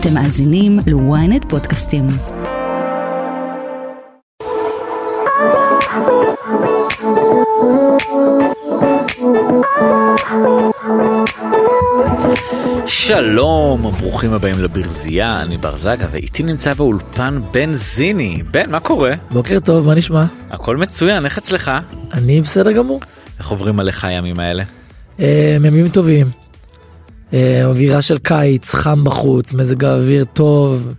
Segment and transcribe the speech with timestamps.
[0.00, 2.06] אתם מאזינים ל-ynet פודקאסטים.
[12.86, 18.42] שלום, ברוכים הבאים לברזייה, אני בר זגה ואיתי נמצא באולפן בן זיני.
[18.50, 19.14] בן, מה קורה?
[19.30, 20.24] בוקר טוב, מה נשמע?
[20.50, 21.70] הכל מצוין, איך אצלך?
[22.12, 23.00] אני בסדר גמור.
[23.38, 24.62] איך עוברים עליך הימים האלה?
[25.20, 26.47] אה, ימים טובים.
[27.34, 30.94] אה, אווירה של קיץ, חם בחוץ, מזג האוויר טוב,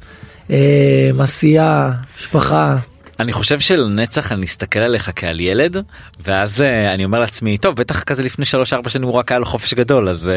[0.50, 2.78] אה, עשייה, משפחה.
[3.20, 5.78] אני חושב שלנצח אני אסתכל עליך כעל ילד
[6.24, 8.46] ואז אה, אני אומר לעצמי טוב בטח כזה לפני
[8.86, 10.32] 3-4 שנים הוא רק היה לו חופש גדול אז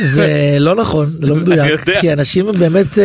[0.00, 1.80] זה לא נכון, זה לא מדויק.
[2.00, 2.98] כי אנשים באמת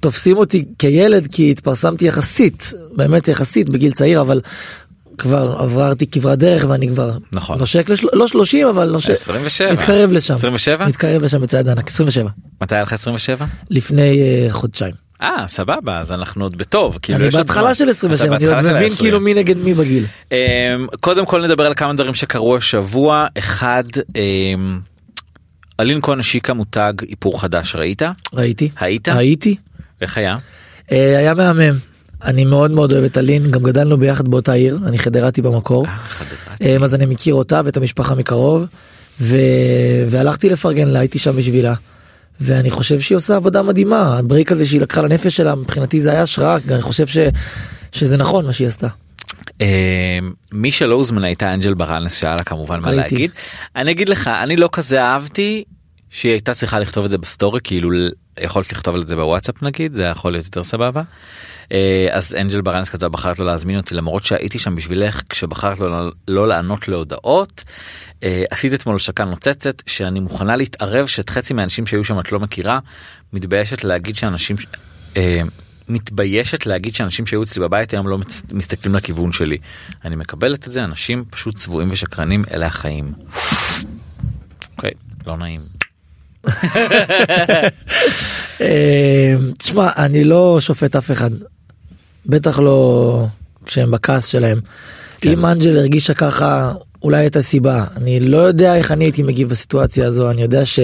[0.00, 4.40] תופסים אותי כילד כי התפרסמתי יחסית, באמת יחסית בגיל צעיר, אבל
[5.18, 7.58] כבר עברתי כברת דרך ואני כבר נכון.
[7.58, 8.06] נושק, לשל...
[8.12, 12.30] לא 30 אבל נושק, 27 מתקרב לשם, 27 מתקרב לשם בצעד ענק, 27,
[12.62, 14.94] מתי היה לך 27 לפני אה, חודשיים.
[15.22, 17.74] אה סבבה אז אנחנו עוד בטוב כאילו אני בהתחלה.
[17.74, 20.04] של 27, אתה אני עוד מבין כאילו מי נגד מי בגיל.
[20.32, 20.36] אמ,
[21.00, 23.26] קודם כל נדבר על כמה דברים שקרו השבוע.
[23.38, 23.84] אחד
[24.16, 24.80] אמ,
[25.80, 28.02] אלין כהן השיקה מותג איפור חדש ראית?
[28.34, 29.56] ראיתי, היית הייתי,
[30.00, 30.36] איך היה?
[30.92, 31.91] אה, היה מהמם.
[32.24, 35.86] אני מאוד מאוד אוהב את אלין, גם גדלנו ביחד באותה עיר, אני חדרתי במקור.
[35.86, 35.96] אה.
[36.62, 38.66] אה, אז אני מכיר אותה ואת המשפחה מקרוב
[39.20, 39.36] ו...
[40.08, 41.74] והלכתי לפרגן לה הייתי שם בשבילה.
[42.40, 46.22] ואני חושב שהיא עושה עבודה מדהימה הבריק הזה שהיא לקחה לנפש שלה מבחינתי זה היה
[46.22, 47.18] השראה אני חושב ש...
[47.92, 48.88] שזה נכון מה שהיא עשתה.
[49.60, 49.66] אמ,
[50.52, 52.92] מי שלא הוזמנה הייתה אנג'ל ברנס שהיה לה כמובן מה.
[52.92, 53.30] להגיד.
[53.76, 55.64] אני אגיד לך אני לא כזה אהבתי
[56.10, 57.90] שהיא הייתה צריכה לכתוב את זה בסטורי כאילו
[58.40, 61.02] יכולת לכתוב את זה בוואטסאפ נגיד זה יכול להיות יותר סבבה.
[61.72, 66.10] אה, אז אנג'ל ברנס כתבה בחרת לא להזמין אותי למרות שהייתי שם בשבילך כשבחרת לא,
[66.28, 67.64] לא לענות להודעות.
[68.22, 72.40] אה, עשית אתמול השקה נוצצת שאני מוכנה להתערב שאת חצי מהאנשים שהיו שם את לא
[72.40, 72.78] מכירה
[73.32, 74.56] מתביישת להגיד שאנשים.
[75.16, 75.40] אה,
[75.88, 78.18] מתביישת להגיד שאנשים שהיו אצלי בבית היום לא
[78.52, 79.58] מסתכלים לכיוון שלי.
[80.04, 83.12] אני מקבלת את זה אנשים פשוט צבועים ושקרנים אלה החיים.
[84.76, 84.90] אוקיי,
[85.26, 85.60] לא נעים.
[89.58, 91.30] תשמע אני לא שופט אף אחד.
[92.26, 93.26] בטח לא
[93.66, 94.60] כשהם בכעס שלהם.
[95.20, 95.30] כן.
[95.30, 96.72] אם אנג'ל הרגישה ככה
[97.02, 100.80] אולי הייתה סיבה אני לא יודע איך אני הייתי מגיב בסיטואציה הזו אני יודע ש,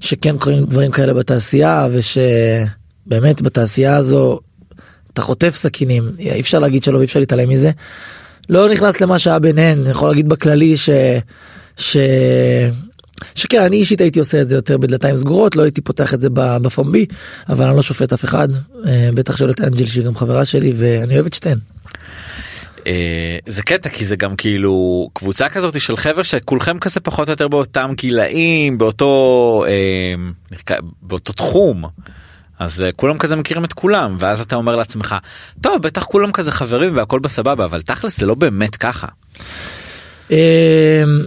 [0.00, 4.40] שכן קורים דברים כאלה בתעשייה ושבאמת בתעשייה הזו
[5.12, 7.70] אתה חוטף סכינים אי אפשר להגיד שלא אי אפשר להתעלם מזה.
[8.48, 10.90] לא נכנס למה שהיה ביניהן אני יכול להגיד בכללי ש...
[11.76, 11.96] ש...
[13.34, 16.28] שכן אני אישית הייתי עושה את זה יותר בדלתיים סגורות לא הייתי פותח את זה
[16.34, 17.06] בפומבי
[17.48, 18.48] אבל אני לא שופט אף אחד
[18.86, 21.58] אה, בטח שואל את אנג'ל שהיא גם חברה שלי ואני אוהב את שתיהן.
[22.86, 27.32] אה, זה קטע כי זה גם כאילו קבוצה כזאת של חבר'ה שכולכם כזה פחות או
[27.32, 31.84] יותר באותם גילאים באותו אה, באותו תחום.
[32.58, 35.16] אז כולם כזה מכירים את כולם ואז אתה אומר לעצמך
[35.60, 39.06] טוב בטח כולם כזה חברים והכל בסבבה אבל תכלס זה לא באמת ככה.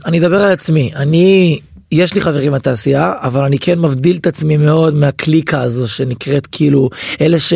[0.05, 1.59] אני אדבר על עצמי אני
[1.93, 6.89] יש לי חברים בתעשייה אבל אני כן מבדיל את עצמי מאוד מהקליקה הזו שנקראת כאילו
[7.21, 7.53] אלה ש...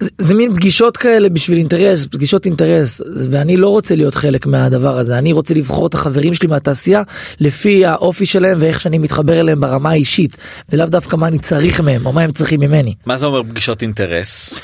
[0.00, 3.00] זה- זה מין פגישות כאלה בשביל אינטרס פגישות אינטרס
[3.30, 7.02] ואני לא רוצה להיות חלק מהדבר הזה אני רוצה לבחור את החברים שלי מהתעשייה
[7.40, 10.36] לפי האופי שלהם ואיך שאני מתחבר אליהם ברמה האישית
[10.72, 12.94] ולאו דווקא מה אני צריך מהם או מה הם צריכים ממני.
[13.06, 14.60] מה זה אומר פגישות אינטרס?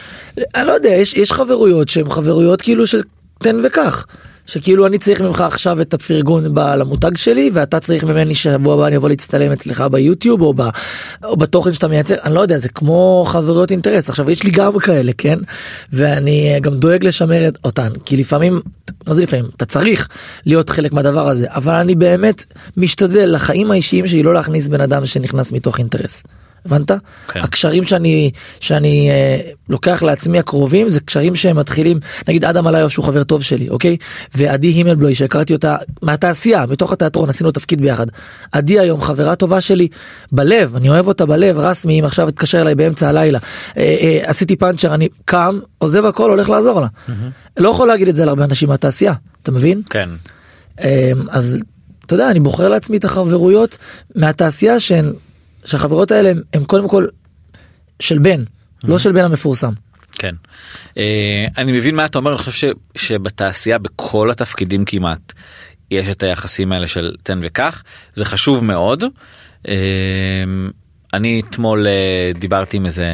[0.55, 3.03] אני לא יודע יש יש חברויות שהן חברויות כאילו של
[3.39, 4.07] תן וקח.
[4.49, 8.87] שכאילו אני צריך ממך עכשיו את הפרגון ב- למותג שלי ואתה צריך ממני שבוע הבא
[8.87, 10.63] אני אבוא להצטלם אצלך ביוטיוב או, ב,
[11.25, 12.15] או בתוכן שאתה מייצר.
[12.25, 14.09] אני לא יודע זה כמו חברויות אינטרס.
[14.09, 15.39] עכשיו יש לי גם כאלה כן?
[15.93, 18.61] ואני אה, גם דואג לשמר אותן כי לפעמים
[19.07, 19.47] מה זה לפעמים?
[19.57, 20.09] אתה צריך
[20.47, 22.45] להיות חלק מהדבר הזה אבל אני באמת
[22.77, 26.23] משתדל לחיים האישיים שלי לא להכניס בן אדם שנכנס מתוך אינטרס.
[26.67, 26.91] הבנת?
[27.29, 27.41] כן.
[27.41, 28.31] הקשרים שאני
[28.61, 33.43] שאני אה, לוקח לעצמי הקרובים זה קשרים שהם מתחילים נגיד אדם עליוף שהוא חבר טוב
[33.43, 33.97] שלי אוקיי
[34.35, 38.07] ועדי הימלבלוי שהכרתי אותה מהתעשייה בתוך התיאטרון עשינו תפקיד ביחד.
[38.53, 39.89] עדי היום חברה טובה שלי
[40.33, 43.39] בלב אני אוהב אותה בלב רסמי אם עכשיו תתקשר אליי באמצע הלילה
[43.77, 46.87] אה, אה, עשיתי פאנצ'ר אני קם עוזב הכל הולך לעזור לה.
[47.57, 49.13] לא יכול להגיד את זה על הרבה אנשים מהתעשייה
[49.43, 50.09] אתה מבין כן.
[50.81, 51.63] אה, אז
[52.07, 53.79] אתה יודע אני בוחר לעצמי את החברויות
[54.15, 55.13] מהתעשייה שהן
[55.69, 57.07] שהחברות האלה הם, הם קודם כל
[58.01, 58.45] של בן
[58.85, 59.73] לא של בן המפורסם.
[60.13, 60.35] כן.
[60.97, 62.65] אה, אני מבין מה אתה אומר, אני חושב ש,
[62.97, 65.33] שבתעשייה בכל התפקידים כמעט
[65.91, 67.83] יש את היחסים האלה של תן וקח,
[68.15, 69.05] זה חשוב מאוד.
[69.69, 69.75] אה,
[71.15, 73.07] אני אתמול אה, דיברתי עם איזה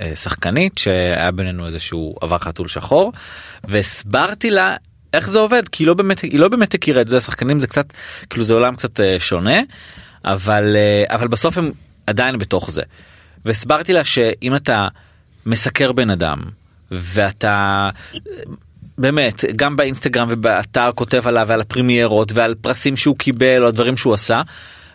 [0.00, 3.12] אה, שחקנית שהיה בינינו איזשהו עבר חתול שחור
[3.64, 4.76] והסברתי לה
[5.14, 7.66] איך זה עובד כי היא לא באמת היא לא באמת הכירה את זה השחקנים זה
[7.66, 7.92] קצת
[8.30, 9.60] כאילו זה עולם קצת שונה
[10.24, 11.72] אבל אה, אבל בסוף הם
[12.06, 12.82] עדיין בתוך זה.
[13.44, 14.88] והסברתי לה שאם אתה
[15.46, 16.38] מסקר בן אדם
[16.90, 17.90] ואתה
[18.98, 24.14] באמת גם באינסטגרם ובאתר כותב עליו ועל הפרימיירות ועל פרסים שהוא קיבל או הדברים שהוא
[24.14, 24.42] עשה.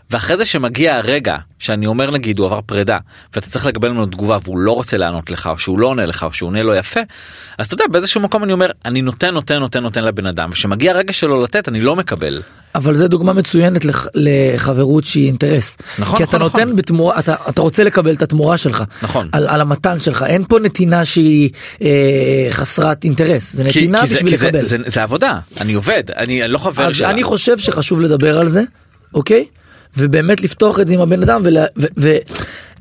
[0.09, 2.97] ואחרי זה שמגיע הרגע שאני אומר נגיד הוא עבר פרידה
[3.33, 6.23] ואתה צריך לקבל ממנו תגובה והוא לא רוצה לענות לך או שהוא לא עונה לך
[6.23, 6.99] או שהוא עונה לא יפה
[7.57, 10.91] אז אתה יודע באיזשהו מקום אני אומר אני נותן נותן נותן נותן לבן אדם שמגיע
[10.91, 12.41] הרגע שלו לתת אני לא מקבל.
[12.77, 15.77] אבל זה דוגמה מצוינת לח, לחברות שהיא אינטרס.
[15.99, 16.75] נכון, כי אתה נכון, נותן נכון.
[16.75, 18.83] בתמורה, אתה, אתה רוצה לקבל את התמורה שלך.
[19.01, 19.29] נכון.
[19.31, 20.23] על, על המתן שלך.
[20.23, 21.49] אין פה נתינה שהיא
[21.81, 23.53] אה, חסרת אינטרס.
[23.53, 24.63] זה כי, נתינה כי, זה, בשביל כי זה, לקבל.
[24.63, 27.09] זה, זה עבודה אני עובד אני, לא חבר שלה.
[27.09, 28.63] אני חושב שחשוב לדבר על זה,
[29.13, 29.45] אוקיי?
[29.97, 32.15] ובאמת לפתוח את זה עם הבן אדם ולה, ו, ו,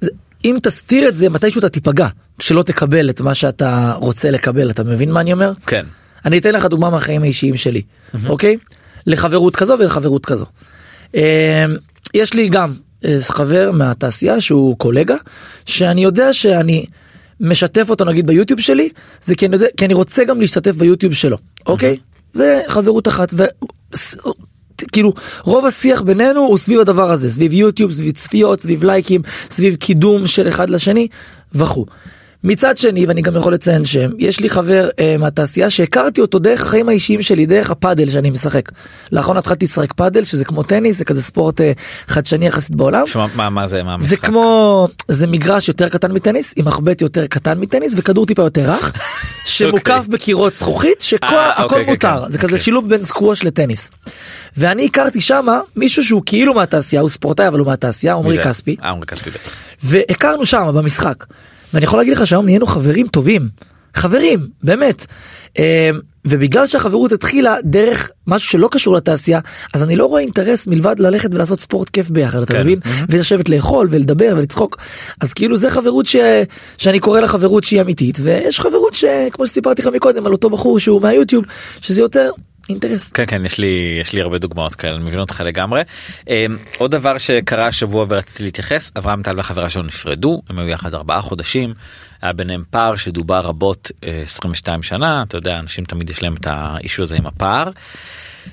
[0.01, 0.11] זה,
[0.45, 2.09] אם תסתיר את זה מתישהו אתה תיפגע
[2.39, 5.53] כשלא תקבל את מה שאתה רוצה לקבל אתה מבין מה אני אומר?
[5.67, 5.87] כן.
[6.25, 7.83] אני אתן לך דוגמה מהחיים האישיים שלי,
[8.27, 8.57] אוקיי?
[9.06, 10.47] לחברות כזו ולחברות כזו.
[11.14, 11.64] אה,
[12.14, 12.73] יש לי גם
[13.05, 15.17] אה, חבר מהתעשייה שהוא קולגה,
[15.67, 16.87] שאני יודע שאני
[17.41, 18.88] משתף אותו נגיד ביוטיוב שלי,
[19.23, 21.37] זה כי אני, יודע, כי אני רוצה גם להשתתף ביוטיוב שלו,
[21.67, 21.97] אוקיי?
[22.32, 23.35] זה חברות אחת.
[23.37, 23.44] ו...
[23.94, 24.17] ס-
[24.93, 25.12] כאילו
[25.43, 30.26] רוב השיח בינינו הוא סביב הדבר הזה סביב יוטיוב סביב צפיות סביב לייקים סביב קידום
[30.26, 31.09] של אחד לשני
[31.55, 31.87] וכו'.
[32.47, 36.89] מצד שני ואני גם יכול לציין שיש לי חבר אה, מהתעשייה שהכרתי אותו דרך החיים
[36.89, 38.69] האישיים שלי דרך הפאדל שאני משחק.
[39.13, 41.73] לאחרונה התחלתי לשחק פאדל שזה כמו טניס זה כזה ספורט אה,
[42.07, 43.07] חדשני יחסית בעולם.
[43.07, 44.27] שמה, מה, מה זה מה זה המשחק?
[44.27, 48.93] כמו זה מגרש יותר קטן מטניס עם מחבט יותר קטן מטניס וכדור טיפה יותר רך
[49.47, 52.59] שמוקף בקירות זכוכית שכל אה, אוקיי, מותר כן, זה כזה אוקיי.
[52.59, 53.91] שילוב בין סקווש לטניס.
[54.57, 58.43] ואני הכרתי שמה מישהו שהוא כאילו מהתעשייה הוא ספורטאי אבל הוא מהתעשייה עמרי זה?
[58.43, 58.95] כספי אה.
[59.83, 61.25] והכרנו שם במשחק.
[61.75, 63.49] ואני יכול להגיד לך שהיום נהיינו חברים טובים
[63.97, 65.07] חברים באמת.
[65.59, 65.91] אה,
[66.25, 69.41] ובגלל שהחברות התחילה דרך משהו שלא קשור לתעשייה
[69.73, 72.61] אז אני לא רואה אינטרס מלבד ללכת ולעשות ספורט כיף ביחד אתה כן.
[72.61, 73.07] מבין מהמם.
[73.09, 74.77] ולשבת לאכול ולדבר ולצחוק
[75.21, 76.17] אז כאילו זה חברות ש...
[76.79, 80.79] שאני קורא לה חברות שהיא אמיתית ויש חברות שכמו שסיפרתי לך מקודם על אותו בחור
[80.79, 81.45] שהוא מהיוטיוב
[81.81, 82.31] שזה יותר
[82.69, 83.13] אינטרס.
[83.13, 85.83] כן כן יש לי יש לי הרבה דוגמאות כאלה אני מבין אותך לגמרי.
[86.29, 86.47] אה,
[86.79, 91.21] עוד דבר שקרה השבוע ורציתי להתייחס אברהם טל והחברה שלו נפרדו הם היו יחד ארבעה
[91.21, 91.75] חודשים
[92.23, 96.47] היה ביניהם פער שדובר רבות אה, 22 שנה אתה יודע אנשים תמיד יש להם את
[96.51, 97.71] האישו הזה עם הפער.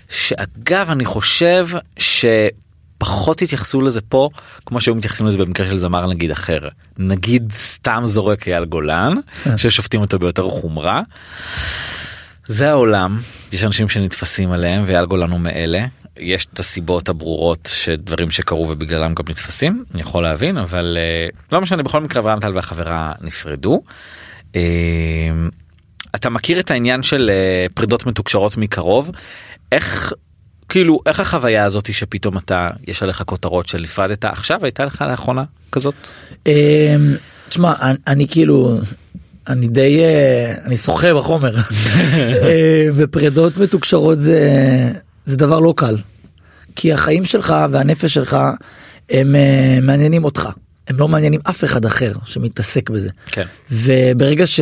[0.10, 1.68] שאגב אני חושב
[1.98, 4.30] שפחות התייחסו לזה פה
[4.66, 6.59] כמו שהיו מתייחסים לזה במקרה של זמר נגיד אחר
[6.98, 9.13] נגיד סתם זורק אייל גולן
[9.57, 11.01] ששופטים אותו ביותר חומרה.
[12.48, 13.19] זה העולם
[13.51, 15.86] יש אנשים שנתפסים עליהם ואייל גולן הוא מאלה.
[16.18, 21.62] יש את הסיבות הברורות שדברים שקרו ובגללם גם נתפסים אני יכול להבין אבל אה, לא
[21.62, 23.81] משנה בכל מקרה אברהם טל והחברה נפרדו.
[24.56, 24.62] אה,
[26.16, 29.12] אתה מכיר את העניין של אה, פרידות מתוקשרות מקרוב?
[29.72, 30.13] איך
[30.69, 35.44] כאילו איך החוויה הזאת שפתאום אתה יש עליך כותרות של נפרדת עכשיו הייתה לך לאחרונה
[35.72, 35.95] כזאת?
[37.50, 37.74] תשמע
[38.07, 38.80] אני כאילו
[39.48, 41.56] אני די אה, אני שוחה בחומר.
[41.57, 44.40] אה, ופרידות מתוקשרות זה
[45.25, 45.98] זה דבר לא קל.
[46.75, 48.38] כי החיים שלך והנפש שלך
[49.10, 50.50] הם אה, מעניינים אותך.
[50.88, 53.10] הם לא מעניינים אף אחד אחר שמתעסק בזה.
[53.25, 53.45] כן.
[53.72, 54.60] וברגע ש...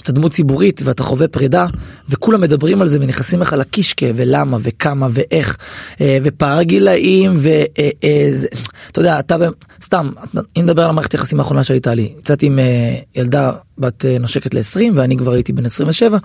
[0.00, 1.66] שאתה דמות ציבורית ואתה חווה פרידה
[2.08, 5.58] וכולם מדברים על זה ונכנסים לך לקישקע ולמה וכמה ואיך
[6.00, 9.50] אה, ופער גילאים ואתה יודע אתה ב-
[9.82, 14.18] סתם אם נדבר על המערכת יחסים האחרונה שהייתה לי יצאתי עם אה, ילדה בת אה,
[14.18, 16.18] נושקת ל-20 ואני כבר הייתי בן 27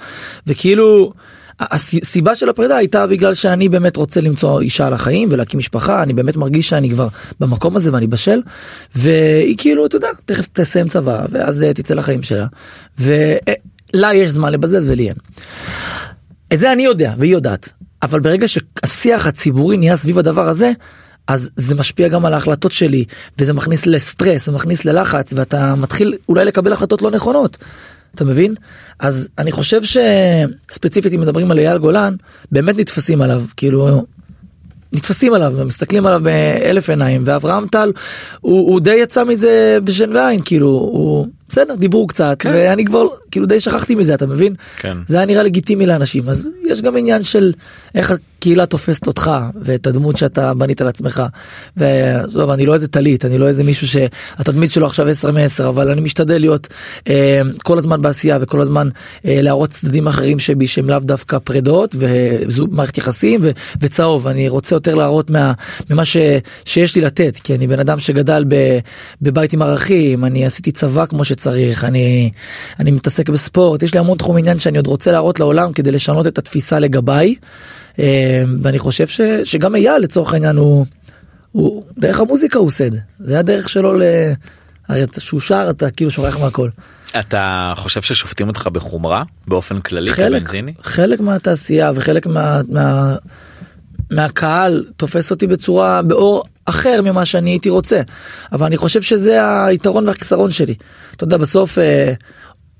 [0.47, 1.13] וכאילו.
[1.59, 6.37] הסיבה של הפרידה הייתה בגלל שאני באמת רוצה למצוא אישה לחיים ולהקים משפחה אני באמת
[6.37, 7.07] מרגיש שאני כבר
[7.39, 8.39] במקום הזה ואני בשל
[8.95, 12.45] והיא כאילו אתה יודע תכף תסיים צבא ואז אה, תצא לחיים שלה
[13.95, 15.15] ולה יש זמן לבזבז ולי אין.
[16.53, 17.69] את זה אני יודע והיא יודעת
[18.03, 20.71] אבל ברגע שהשיח הציבורי נהיה סביב הדבר הזה
[21.27, 23.05] אז זה משפיע גם על ההחלטות שלי
[23.39, 27.57] וזה מכניס לסטרס ומכניס ללחץ ואתה מתחיל אולי לקבל החלטות לא נכונות.
[28.15, 28.55] אתה מבין?
[28.99, 32.15] אז אני חושב שספציפית אם מדברים על אייל גולן
[32.51, 34.05] באמת נתפסים עליו כאילו
[34.93, 37.91] נתפסים עליו ומסתכלים עליו באלף עיניים ואברהם טל
[38.41, 42.51] הוא, הוא די יצא מזה בשן ועין כאילו הוא בסדר דיברו קצת כן.
[42.53, 44.97] ואני כבר כאילו די שכחתי מזה אתה מבין כן.
[45.07, 47.53] זה היה נראה לגיטימי לאנשים אז יש גם עניין של
[47.95, 48.11] איך
[48.45, 51.23] הקהילה תופסת אותך ואת הדמות שאתה בנית לעצמך.
[51.77, 55.89] ועזוב אני לא איזה טלית אני לא איזה מישהו שהתדמית שלו עכשיו 10 מ-10 אבל
[55.89, 56.67] אני משתדל להיות
[57.07, 58.89] אה, כל הזמן בעשייה וכל הזמן
[59.25, 64.49] אה, להראות צדדים אחרים שבי שהם לאו דווקא פרדות וזו מערכת יחסים ו, וצהוב אני
[64.49, 65.53] רוצה יותר להראות מה,
[65.89, 66.17] ממה ש,
[66.65, 68.55] שיש לי לתת כי אני בן אדם שגדל ב,
[69.21, 71.44] בבית עם ערכים אני עשיתי צבא כמו שצריך
[71.83, 72.31] אני
[72.79, 76.27] אני מתעסק בספורט יש לי המון תחום עניין שאני עוד רוצה להראות לעולם כדי לשנות
[76.27, 77.35] את התפיסה לגביי.
[77.99, 80.85] אה, ואני חושב ש, שגם אייל לצורך העניין הוא,
[81.51, 84.03] הוא דרך המוזיקה הוא עושה את זה זה הדרך שלו ל,
[84.87, 86.69] הרי אתה- שהוא שר אתה כאילו שוכח מהכל.
[87.19, 90.73] אתה חושב ששופטים אותך בחומרה באופן כללי חלק, כבנזיני?
[90.81, 93.15] חלק מהתעשייה וחלק מה, מה,
[94.11, 98.01] מהקהל תופס אותי בצורה באור אחר ממה שאני הייתי רוצה.
[98.51, 100.75] אבל אני חושב שזה היתרון והחיסרון שלי.
[101.15, 102.13] אתה יודע בסוף אה,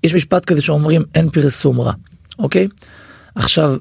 [0.04, 1.94] יש משפט כזה שאומרים אין פרסום רע
[2.40, 2.68] אוקיי?
[3.36, 3.78] עכשיו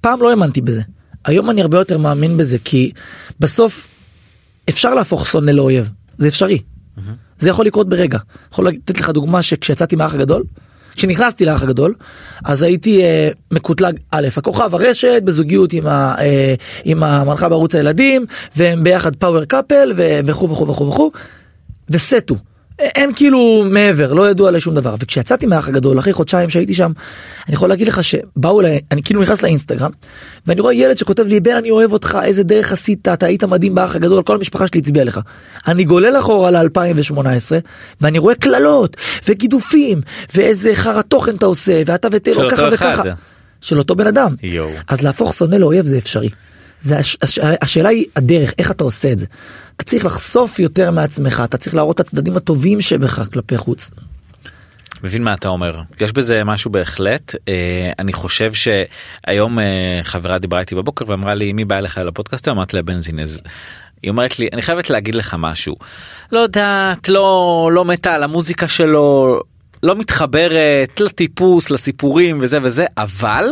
[0.00, 0.82] פעם לא האמנתי בזה.
[1.24, 2.92] היום אני הרבה יותר מאמין בזה כי
[3.40, 3.86] בסוף
[4.68, 6.62] אפשר להפוך שונא לאויב זה אפשרי.
[7.38, 8.18] זה יכול לקרות ברגע.
[8.52, 10.42] יכול לתת לך דוגמה שכשיצאתי מהאח הגדול,
[10.96, 11.94] כשנכנסתי לאח הגדול,
[12.44, 18.26] אז הייתי אה, מקוטלג א', הכוכב הרשת בזוגיות עם, ה, אה, עם המנחה בערוץ הילדים,
[18.56, 21.10] והם ביחד פאוור קאפל וכו' וכו' וכו' וכו',
[21.90, 22.34] וסטו.
[22.78, 24.94] אין כאילו מעבר, לא ידוע עלי שום דבר.
[24.98, 26.92] וכשיצאתי מהאח הגדול, אחרי חודשיים שהייתי שם,
[27.46, 29.90] אני יכול להגיד לך שבאו אליי, אני כאילו נכנס לאינסטגרם,
[30.46, 33.74] ואני רואה ילד שכותב לי, בן אני אוהב אותך, איזה דרך עשית, אתה היית מדהים
[33.74, 35.20] באח הגדול, כל המשפחה שלי הצביעה לך.
[35.68, 37.16] אני גולל אחורה ל-2018,
[38.00, 38.96] ואני רואה קללות,
[39.28, 40.00] וגידופים,
[40.34, 42.68] ואיזה חרא תוכן אתה עושה, ואתה של ותלו אותו ככה.
[42.72, 43.02] וככה.
[43.60, 44.34] של אותו בן אדם.
[44.42, 44.70] יואו.
[44.88, 46.28] אז להפוך שונא לאויב זה אפשרי.
[46.84, 49.26] זה הש, הש, השאלה היא הדרך, איך אתה עושה את זה.
[49.76, 53.90] אתה צריך לחשוף יותר מעצמך, אתה צריך להראות את הצדדים הטובים שבך כלפי חוץ.
[55.02, 55.80] מבין מה אתה אומר.
[56.00, 57.34] יש בזה משהו בהחלט.
[57.48, 62.48] אה, אני חושב שהיום אה, חברה דיברה איתי בבוקר ואמרה לי מי בא אליך לפודקאסט?
[62.48, 63.42] אמרתי לה בנזין אז
[64.02, 65.76] היא אומרת לי אני חייבת להגיד לך משהו.
[66.32, 69.40] לא יודעת לא לא מתה על המוזיקה שלו
[69.82, 73.44] לא מתחברת לטיפוס לסיפורים וזה וזה אבל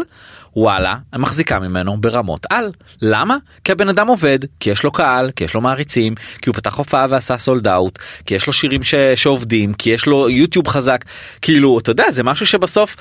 [0.56, 2.72] וואלה מחזיקה ממנו ברמות על.
[3.02, 3.36] למה?
[3.64, 6.74] כי הבן אדם עובד כי יש לו קהל כי יש לו מעריצים כי הוא פתח
[6.74, 8.94] הופעה ועשה סולד אאוט כי יש לו שירים ש...
[8.94, 11.04] שעובדים כי יש לו יוטיוב חזק.
[11.42, 12.96] כאילו אתה יודע זה משהו שבסוף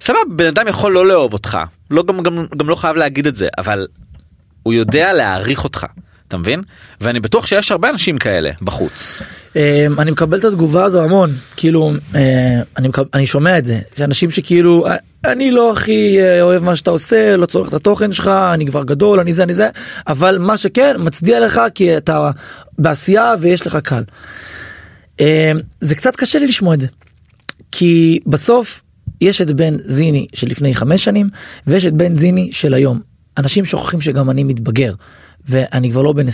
[0.00, 1.58] סבבה בן אדם יכול לא לאהוב אותך.
[1.90, 3.86] לא גם גם גם לא חייב להגיד את זה אבל
[4.62, 5.86] הוא יודע להעריך אותך
[6.28, 6.62] אתה מבין
[7.00, 9.22] ואני בטוח שיש הרבה אנשים כאלה בחוץ
[9.56, 13.80] אה, אני מקבל את התגובה הזו המון, כאילו, אה, אני, מקב, אני שומע את זה,
[13.96, 18.12] שאנשים שכאילו, "אה, אני לא הכי אה, אוהב מה שאתה עושה, לא צורך את התוכן
[18.12, 19.68] שלך, אני כבר גדול, אני זה, אני זה,
[20.06, 22.30] אבל מה שכן, מצדיע לך כי אתה
[22.78, 24.02] בעשייה ויש לך קל.
[25.20, 26.86] אה, זה קצת קשה לי לשמוע את זה,
[27.72, 28.82] כי בסוף
[29.20, 31.28] יש את בן זיני של לפני חמש שנים,
[31.66, 33.00] ויש את בן זיני של היום.
[33.38, 34.94] אנשים שוכחים שגם אני מתבגר.
[35.48, 36.30] ואני כבר לא בן 21-22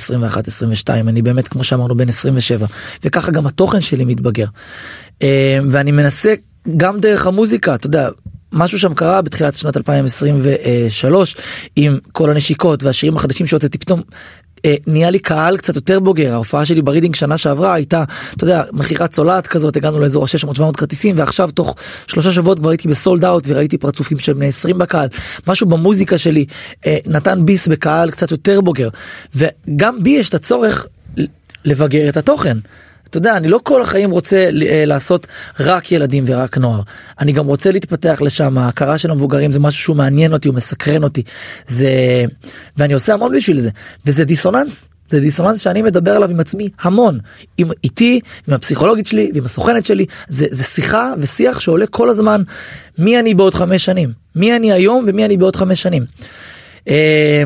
[0.89, 2.67] אני באמת כמו שאמרנו בן 27
[3.05, 4.47] וככה גם התוכן שלי מתבגר.
[5.23, 6.35] אה, ואני מנסה
[6.77, 8.09] גם דרך המוזיקה אתה יודע
[8.53, 11.37] משהו שם קרה בתחילת שנת 2023
[11.77, 14.03] עם כל הנשיקות והשירים החדשים שהוצאתי פתאום.
[14.65, 16.33] אה, נהיה לי קהל קצת יותר בוגר.
[16.33, 18.05] ההופעה שלי ברידינג שנה שעברה הייתה
[18.37, 21.77] אתה יודע מכירת צולעת כזאת הגענו לאזור ה-600-700 כרטיסים ועכשיו תוך
[22.07, 25.09] שלושה שבועות כבר הייתי ב sold out וראיתי פרצופים של בני 20 בקהל.
[25.47, 26.47] משהו במוזיקה שלי
[26.87, 28.89] אה, נתן ביס בקהל קצת יותר בוגר.
[29.35, 30.87] וגם בי יש את הצורך
[31.65, 32.59] לבגר את התוכן.
[33.11, 35.27] אתה יודע, אני לא כל החיים רוצה אה, לעשות
[35.61, 36.81] רק ילדים ורק נוער.
[37.21, 41.03] אני גם רוצה להתפתח לשם, ההכרה של המבוגרים זה משהו שהוא מעניין אותי, הוא מסקרן
[41.03, 41.23] אותי.
[41.67, 41.89] זה...
[42.77, 43.71] ואני עושה המון בשביל זה.
[44.07, 44.89] וזה דיסוננס.
[45.09, 47.19] זה דיסוננס שאני מדבר עליו עם עצמי המון.
[47.59, 50.07] עם איתי, עם הפסיכולוגית שלי ועם הסוכנת שלי.
[50.29, 52.43] זה, זה שיחה ושיח שעולה כל הזמן
[52.99, 54.13] מי אני בעוד חמש שנים.
[54.37, 56.05] מי אני היום ומי אני בעוד חמש שנים.
[56.89, 57.43] אה,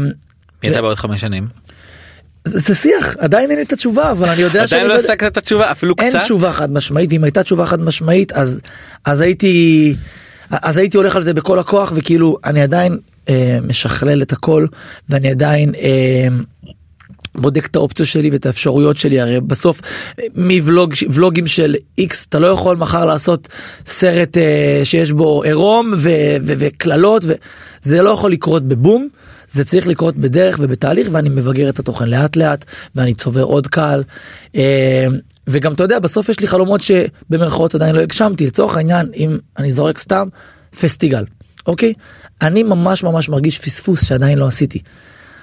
[0.63, 1.49] מי אתה בעוד חמש שנים
[2.45, 5.71] זה, שיח, עדיין אין לי את התשובה, אבל אני יודע עדיין לא השגת את התשובה
[5.71, 8.61] אפילו אין קצת תשובה חד משמעית ואם הייתה תשובה חד משמעית אז
[9.05, 9.95] אז הייתי
[10.51, 12.99] אז הייתי הולך על זה בכל הכוח וכאילו אני עדיין
[13.29, 14.67] אה, משכלל את הכל
[15.09, 16.29] ואני עדיין אה,
[17.35, 19.81] בודק את האופציות שלי ואת האפשרויות שלי הרי בסוף
[20.35, 23.49] מבלוג ולוגים של איקס אתה לא יכול מחר לעשות
[23.87, 25.95] סרט אה, שיש בו עירום
[26.47, 29.09] וקללות וזה לא יכול לקרות בבום.
[29.55, 34.03] זה צריך לקרות בדרך ובתהליך ואני מבגר את התוכן לאט לאט ואני צובר עוד קהל.
[34.57, 35.07] אה,
[35.47, 39.73] וגם אתה יודע בסוף יש לי חלומות שבמרכאות עדיין לא הגשמתי לצורך העניין אם אני
[39.73, 40.29] זורק סתם
[40.81, 41.25] פסטיגל
[41.67, 41.93] אוקיי
[42.43, 44.79] אני ממש ממש מרגיש פספוס שעדיין לא עשיתי.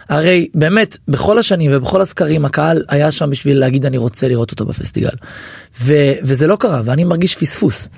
[0.09, 4.65] הרי באמת בכל השנים ובכל הסקרים הקהל היה שם בשביל להגיד אני רוצה לראות אותו
[4.65, 5.15] בפסטיגל
[5.81, 7.89] ו- וזה לא קרה ואני מרגיש פספוס.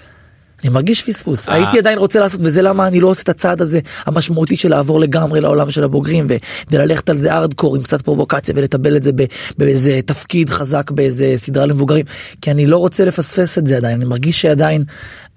[0.63, 1.53] אני מרגיש פספוס אה.
[1.53, 4.99] הייתי עדיין רוצה לעשות וזה למה אני לא עושה את הצעד הזה המשמעותי של לעבור
[4.99, 6.35] לגמרי לעולם של הבוגרים ו-
[6.71, 9.11] וללכת על זה ארדקור עם קצת פרובוקציה ולטבל את זה
[9.57, 12.05] באיזה תפקיד חזק באיזה סדרה למבוגרים
[12.41, 14.83] כי אני לא רוצה לפספס את זה עדיין אני מרגיש שעדיין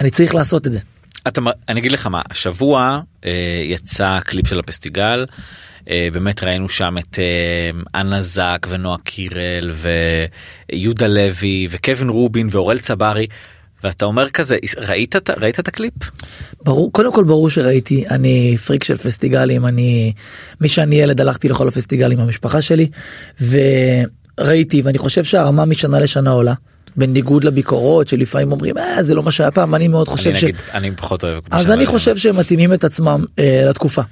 [0.01, 0.79] אני צריך לעשות את זה.
[1.29, 3.31] אתה, אני אגיד לך מה השבוע אה,
[3.65, 5.27] יצא קליפ של הפסטיגל
[5.91, 9.73] אה, באמת ראינו שם את אה, אנה זק ונועה קירל
[10.71, 13.27] ויהודה לוי וקווין רובין ואורל צברי
[13.87, 15.93] ואתה אומר כזה ראית את- ראית את הקליפ
[16.65, 20.13] ברור קודם כל ברור שראיתי אני פריק של פסטיגלים אני
[20.61, 22.89] מי שאני ילד הלכתי לכל הפסטיגלים המשפחה שלי
[23.41, 26.55] וראיתי ואני חושב שהרמה משנה לשנה עולה
[26.97, 30.45] בניגוד לביקורות שלפעמים אומרים אה, זה לא מה שהיה פעם אני מאוד חושב אני ש...
[30.45, 31.43] נגיד, אני פחות אוהב.
[31.51, 31.91] אז אני אומר.
[31.99, 34.03] חושב שהם מתאימים את עצמם אה, לתקופה.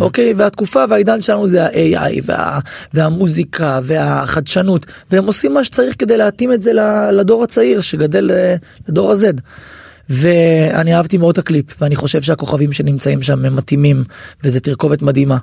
[0.00, 2.60] אוקיי והתקופה והעידן שלנו זה ה-AI וה,
[2.94, 6.72] והמוזיקה והחדשנות והם עושים מה שצריך כדי להתאים את זה
[7.12, 8.54] לדור הצעיר שגדל אה,
[8.88, 9.40] לדור ה-Z.
[10.08, 14.04] ואני אהבתי מאוד את הקליפ ואני חושב שהכוכבים שנמצאים שם הם מתאימים
[14.44, 15.38] וזה תרכובת מדהימה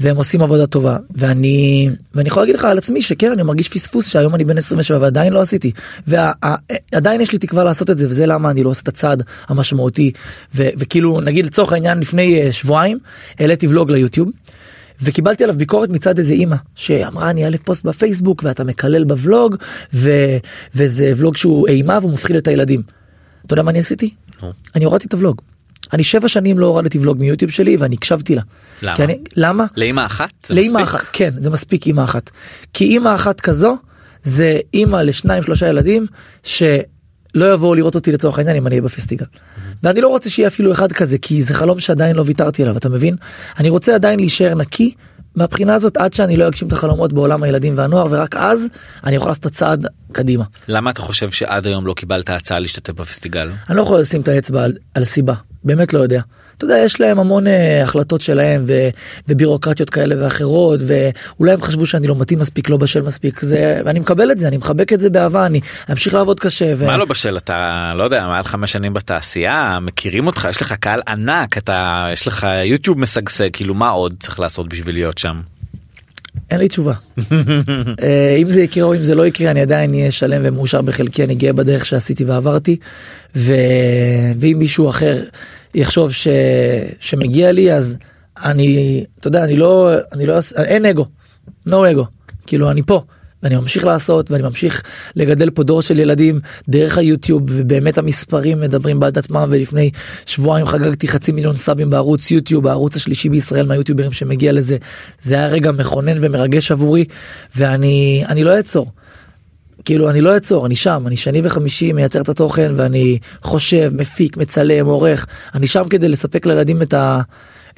[0.00, 4.08] והם עושים עבודה טובה ואני ואני יכול להגיד לך על עצמי שכן אני מרגיש פספוס
[4.08, 5.72] שהיום אני בן 27 ועדיין לא עשיתי
[6.06, 10.12] ועדיין יש לי תקווה לעשות את זה וזה למה אני לא עושה את הצעד המשמעותי
[10.54, 12.98] ו, וכאילו נגיד לצורך העניין לפני אה, שבועיים
[13.38, 14.28] העליתי ולוג ליוטיוב.
[15.02, 19.56] וקיבלתי עליו ביקורת מצד איזה אימא שאמרה אני אעלה פוסט בפייסבוק ואתה מקלל בוולוג
[19.94, 20.10] ו...
[20.74, 22.82] וזה ולוג שהוא אימה והוא מפחיד את הילדים.
[23.46, 24.14] אתה יודע מה אני עשיתי?
[24.74, 25.40] אני הורדתי את הוולוג.
[25.92, 28.42] אני שבע שנים לא הורדתי ולוג מיוטיוב שלי ואני הקשבתי לה.
[28.82, 29.04] למה?
[29.04, 29.66] אני, למה?
[29.76, 30.30] לאמא אחת?
[30.46, 30.82] זה לאמא מספיק?
[30.82, 32.30] אחת, כן זה מספיק אימא אחת.
[32.72, 33.76] כי אימא אחת כזו
[34.22, 36.06] זה אימא לשניים שלושה ילדים
[36.42, 39.26] שלא יבואו לראות אותי לצורך העניין אם אני אהיה בפסטיגל.
[39.82, 42.88] ואני לא רוצה שיהיה אפילו אחד כזה כי זה חלום שעדיין לא ויתרתי עליו אתה
[42.88, 43.16] מבין?
[43.58, 44.94] אני רוצה עדיין להישאר נקי
[45.36, 48.66] מהבחינה הזאת עד שאני לא אגשים את החלומות בעולם הילדים והנוער ורק אז
[49.04, 50.44] אני יכול לעשות את הצעד קדימה.
[50.68, 53.50] למה אתה חושב שעד היום לא קיבלת הצעה להשתתף בפסטיגל?
[53.68, 56.20] אני לא יכול לשים את האצבע על, על סיבה באמת לא יודע.
[56.56, 57.50] אתה יודע יש להם המון uh,
[57.82, 58.88] החלטות שלהם ו,
[59.28, 63.98] ובירוקרטיות כאלה ואחרות ואולי הם חשבו שאני לא מתאים מספיק לא בשל מספיק זה ואני
[63.98, 66.72] מקבל את זה אני מחבק את זה באהבה אני אמשיך לעבוד קשה.
[66.76, 66.86] ו...
[66.86, 71.00] מה לא בשל אתה לא יודע מעל חמש שנים בתעשייה מכירים אותך יש לך קהל
[71.08, 75.40] ענק אתה יש לך יוטיוב משגשג כאילו מה עוד צריך לעשות בשביל להיות שם.
[76.50, 76.94] אין לי תשובה.
[78.02, 81.24] אה, אם זה יקרה או אם זה לא יקרה אני עדיין אהיה שלם ומאושר בחלקי
[81.24, 82.76] אני גאה בדרך שעשיתי ועברתי
[83.36, 83.54] ו...
[84.40, 85.22] ואם מישהו אחר
[85.74, 86.28] יחשוב ש...
[87.00, 87.98] שמגיע לי אז
[88.44, 91.06] אני אתה יודע אני לא אני לא אין אגו.
[91.68, 92.06] no אגו
[92.46, 93.02] כאילו אני פה.
[93.42, 94.82] ואני ממשיך לעשות ואני ממשיך
[95.16, 99.90] לגדל פה דור של ילדים דרך היוטיוב ובאמת המספרים מדברים בעד עצמם ולפני
[100.26, 104.76] שבועיים חגגתי חצי מיליון סאבים בערוץ יוטיוב הערוץ השלישי בישראל מהיוטיוברים שמגיע לזה.
[105.22, 107.04] זה היה רגע מכונן ומרגש עבורי
[107.56, 108.90] ואני אני לא אעצור.
[109.84, 111.04] כאילו אני לא אעצור אני שם.
[111.06, 115.26] אני שני וחמישי מייצר את התוכן ואני חושב מפיק מצלם עורך.
[115.54, 117.20] אני שם כדי לספק לילדים את ה...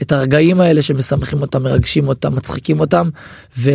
[0.03, 3.09] את הרגעים האלה שמשמחים אותם מרגשים אותם מצחיקים אותם
[3.59, 3.70] ו...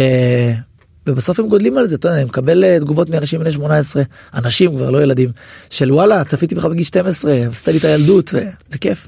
[1.08, 4.76] ובסוף הם גודלים על זה אתה יודע, אני מקבל אה, תגובות מאנשים בני 18 אנשים
[4.76, 5.32] כבר לא ילדים
[5.70, 9.08] של וואלה צפיתי בך בגיל 12 עשית לי את הילדות וזה כיף.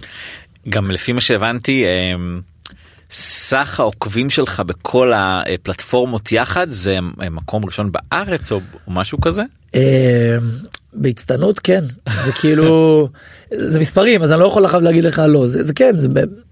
[0.70, 2.42] גם לפי מה שהבנתי אמ,
[3.12, 6.98] סך העוקבים שלך בכל הפלטפורמות יחד זה
[7.32, 9.44] מקום ראשון בארץ או או משהו כזה.
[10.94, 11.84] בהצטיינות כן
[12.26, 13.08] זה כאילו
[13.52, 16.08] זה מספרים אז אני לא יכול עכשיו להגיד לך לא זה, זה כן זה,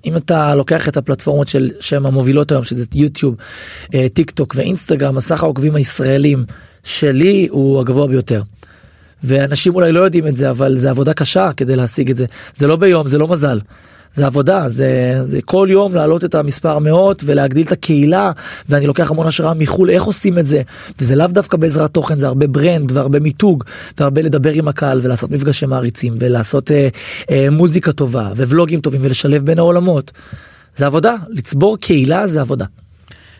[0.05, 3.35] אם אתה לוקח את הפלטפורמות של שהן המובילות היום שזה יוטיוב
[3.93, 6.45] אה, טיק טוק ואינסטגרם הסך העוקבים הישראלים
[6.83, 8.41] שלי הוא הגבוה ביותר.
[9.23, 12.67] ואנשים אולי לא יודעים את זה אבל זה עבודה קשה כדי להשיג את זה זה
[12.67, 13.59] לא ביום זה לא מזל.
[14.13, 18.31] זה עבודה זה זה כל יום להעלות את המספר מאות ולהגדיל את הקהילה
[18.69, 20.61] ואני לוקח המון השראה מחו"ל איך עושים את זה
[20.99, 23.63] וזה לאו דווקא בעזרת תוכן זה הרבה brand והרבה מיתוג
[23.97, 26.87] והרבה לדבר עם הקהל ולעשות מפגשי מעריצים ולעשות אה,
[27.31, 30.11] אה, מוזיקה טובה וולוגים טובים ולשלב בין העולמות.
[30.75, 32.65] זה עבודה לצבור קהילה זה עבודה.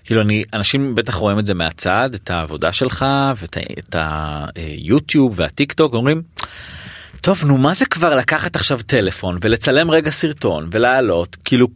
[0.05, 3.05] כאילו אני אנשים בטח רואים את זה מהצד את העבודה שלך
[3.41, 3.95] ואת
[4.55, 6.21] היוטיוב והטיק טוק אומרים.
[7.21, 11.67] טוב נו מה זה כבר לקחת עכשיו טלפון ולצלם רגע סרטון ולעלות כאילו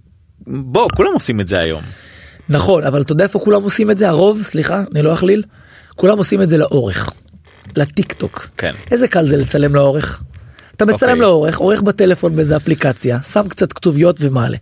[0.47, 1.81] בוא כולם עושים את זה היום.
[2.49, 5.43] נכון אבל אתה יודע איפה כולם עושים את זה הרוב סליחה אני לא אכליל
[5.95, 7.09] כולם עושים את זה לאורך.
[7.75, 8.47] לטיק טוק.
[8.57, 8.71] כן.
[8.91, 10.23] איזה קל זה לצלם לאורך.
[10.75, 11.21] אתה מצלם אוקיי.
[11.21, 14.57] לאורך עורך בטלפון באיזה אפליקציה שם קצת כתוביות ומעלה.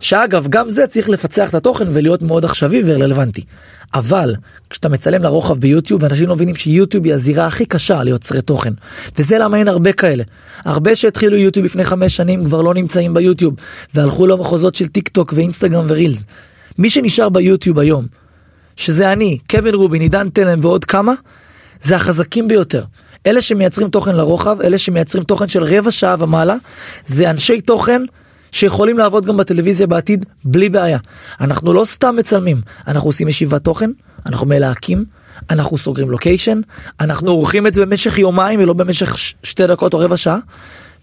[0.00, 3.44] שאגב גם זה צריך לפצח את התוכן ולהיות מאוד עכשווי ורלוונטי.
[3.94, 4.34] אבל
[4.70, 8.72] כשאתה מצלם לרוחב ביוטיוב אנשים לא מבינים שיוטיוב היא הזירה הכי קשה ליוצרי תוכן
[9.18, 10.24] וזה למה אין הרבה כאלה.
[10.64, 13.54] הרבה שהתחילו יוטיוב לפני חמש שנים כבר לא נמצאים ביוטיוב
[13.94, 16.24] והלכו למחוזות של טיק טוק ואינסטגרם ורילס.
[16.78, 18.06] מי שנשאר ביוטיוב היום
[18.76, 21.12] שזה אני קווין רובין עידן תלם ועוד כמה
[21.82, 22.84] זה החזקים ביותר.
[23.26, 26.56] אלה שמייצרים תוכן לרוחב אלה שמייצרים תוכן של רבע שעה ומעלה
[27.06, 28.02] זה אנשי תוכן
[28.56, 30.98] שיכולים לעבוד גם בטלוויזיה בעתיד בלי בעיה.
[31.40, 33.90] אנחנו לא סתם מצלמים אנחנו עושים ישיבת תוכן
[34.26, 35.04] אנחנו מלהקים
[35.50, 36.60] אנחנו סוגרים לוקיישן
[37.00, 40.38] אנחנו עורכים את זה במשך יומיים ולא במשך ש- שתי דקות או רבע שעה.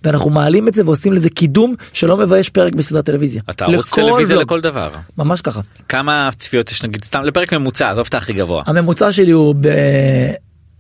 [0.04, 3.42] ואנחנו מעלים את זה ועושים לזה קידום שלא מבייש פרק בסדרת טלוויזיה.
[3.50, 4.36] אתה ערוץ טלוויזיה.
[4.36, 4.90] לכל דבר.
[5.18, 5.62] ממש ככה.
[5.90, 9.68] כמה צפיות יש נגיד סתם לפרק ממוצע עזוב את הכי גבוה הממוצע שלי הוא ב...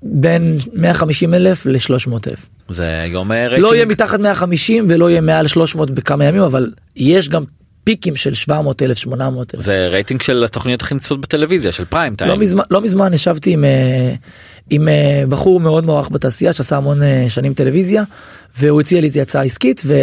[0.03, 2.45] בין 150 אלף ל-300 אלף.
[2.69, 3.73] זה יום אה, לא רייטינג.
[3.73, 7.43] יהיה מתחת 150 ולא יהיה מעל 300 בכמה ימים אבל יש גם
[7.83, 9.63] פיקים של 700 אלף 800 אלף.
[9.63, 12.29] זה רייטינג של התוכניות הכי נצפות בטלוויזיה של פריים טיים.
[12.29, 14.13] לא מזמן לא מזמן ישבתי עם אה,
[14.69, 18.03] עם אה, בחור מאוד מוערך בתעשייה שעשה המון אה, שנים טלוויזיה
[18.57, 19.93] והוא הציע לי איזה הצעה עסקית ו...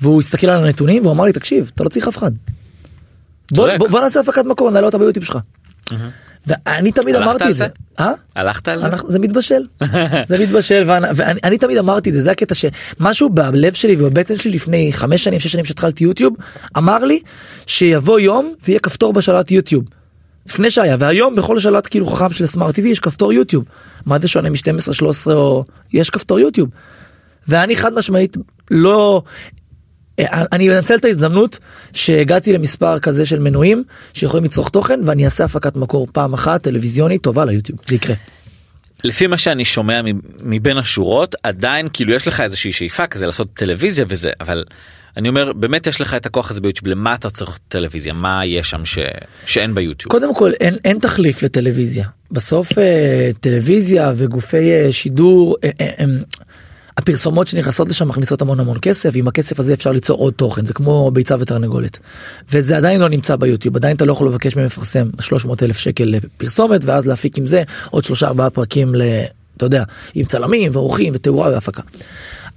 [0.00, 2.30] והוא הסתכל על הנתונים והוא אמר לי תקשיב אתה לא צריך אף אחד.
[3.52, 3.68] בוא.
[3.78, 5.38] בוא, בוא נעשה הפקת מקור נעלה אותה ביוטיוב שלך.
[6.46, 7.54] ואני תמיד אמרתי את זה.
[7.54, 7.66] זה?
[8.00, 8.12] אה?
[8.36, 8.86] הלכת על זה?
[8.86, 9.62] אנחנו, זה מתבשל
[10.28, 14.36] זה מתבשל ואני, ואני אני תמיד אמרתי את זה זה הקטע שמשהו בלב שלי ובבטן
[14.36, 16.34] שלי לפני חמש שנים שש שנים שהתחלתי יוטיוב
[16.76, 17.20] אמר לי
[17.66, 19.84] שיבוא יום ויהיה כפתור בשלט יוטיוב.
[20.46, 23.64] לפני שהיה והיום בכל שלט כאילו חכם של סמארט TV יש כפתור יוטיוב.
[24.06, 26.68] מה זה שונה מ-12 13 או יש כפתור יוטיוב.
[27.48, 28.36] ואני חד משמעית
[28.70, 29.22] לא
[30.52, 31.58] אני אנצל את ההזדמנות
[31.92, 37.22] שהגעתי למספר כזה של מנויים שיכולים לצרוך תוכן ואני אעשה הפקת מקור פעם אחת טלוויזיונית
[37.22, 38.16] טובה ליוטיוב זה יקרה.
[39.04, 40.00] לפי מה שאני שומע
[40.40, 44.64] מבין השורות עדיין כאילו יש לך איזושהי שאיפה כזה לעשות טלוויזיה וזה אבל
[45.16, 48.70] אני אומר באמת יש לך את הכוח הזה ביוטיוב למה אתה צריך טלוויזיה מה יש
[48.70, 48.98] שם ש...
[49.46, 50.10] שאין ביוטיוב.
[50.12, 56.04] קודם כל אין, אין תחליף לטלוויזיה בסוף אה, טלוויזיה וגופי אה, שידור אה, אה, אה,
[56.98, 60.74] הפרסומות שנכנסות לשם מכניסות המון המון כסף עם הכסף הזה אפשר ליצור עוד תוכן זה
[60.74, 61.98] כמו ביצה ותרנגולת
[62.52, 66.80] וזה עדיין לא נמצא ביוטיוב עדיין אתה לא יכול לבקש ממפרסם 300 אלף שקל לפרסומת
[66.84, 69.02] ואז להפיק עם זה עוד שלושה ארבעה פרקים ל...
[69.56, 69.84] אתה יודע
[70.14, 71.82] עם צלמים ועורכים ותאורה והפקה.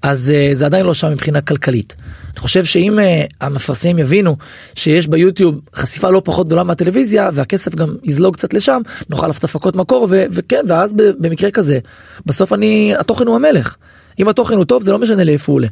[0.02, 1.96] אז uh, זה עדיין לא שם מבחינה כלכלית.
[2.32, 4.38] אני חושב שאם uh, המפרסמים יבינו
[4.76, 9.76] שיש ביוטיוב חשיפה לא פחות גדולה מהטלוויזיה והכסף גם יזלוג קצת לשם נוכל לעשות הפקות
[9.76, 11.80] מקור ו- וכן ואז במקרה כזה
[12.26, 13.76] בסוף אני התוכן הוא המלך.
[14.22, 15.68] אם התוכן הוא טוב זה לא משנה לאיפה הוא עולה.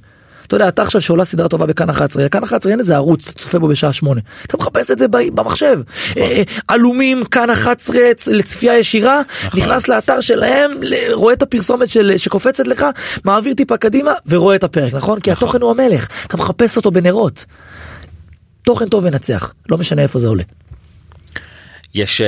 [0.49, 3.39] אתה יודע אתה עכשיו שעולה סדרה טובה בכאן 11 לכאן 11 אין איזה ערוץ אתה
[3.39, 5.81] צופה בו בשעה 8 אתה מחפש את זה במחשב
[6.17, 9.21] אה, עלומים כאן 11 לצפייה ישירה
[9.55, 10.71] נכנס לאתר שלהם
[11.11, 12.85] רואה את הפרסומת של שקופצת לך
[13.23, 17.45] מעביר טיפה קדימה ורואה את הפרק נכון כי התוכן הוא המלך אתה מחפש אותו בנרות.
[18.61, 20.43] תוכן טוב ינצח לא משנה איפה זה עולה.
[21.95, 22.27] יש אה,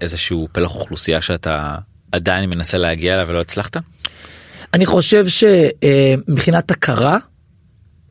[0.00, 1.74] איזשהו פלח אוכלוסייה שאתה
[2.12, 3.76] עדיין מנסה להגיע אליו ולא הצלחת?
[4.74, 7.18] אני חושב שמבחינת הכרה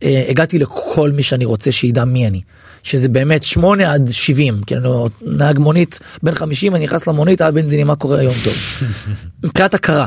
[0.04, 2.41] אה, הגעתי לכל מי שאני רוצה שידע מי אני.
[2.84, 7.84] שזה באמת 8 עד 70 כאילו נהג מונית בן 50 אני נכנס למונית אה בנזיני
[7.84, 8.54] מה קורה היום טוב.
[9.43, 10.06] מבחינת הכרה.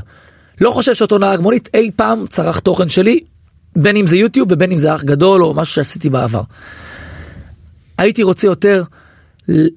[0.60, 3.20] לא חושב שאותו נהג מונית אי פעם צרך תוכן שלי
[3.76, 6.42] בין אם זה יוטיוב ובין אם זה אח גדול או משהו שעשיתי בעבר.
[7.98, 8.84] הייתי רוצה יותר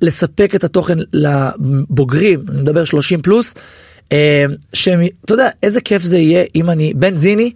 [0.02, 3.56] לספק את התוכן לבוגרים אני מדבר 30 פלוס
[4.74, 7.52] שהם אתה יודע איזה כיף זה יהיה אם אני בן זיני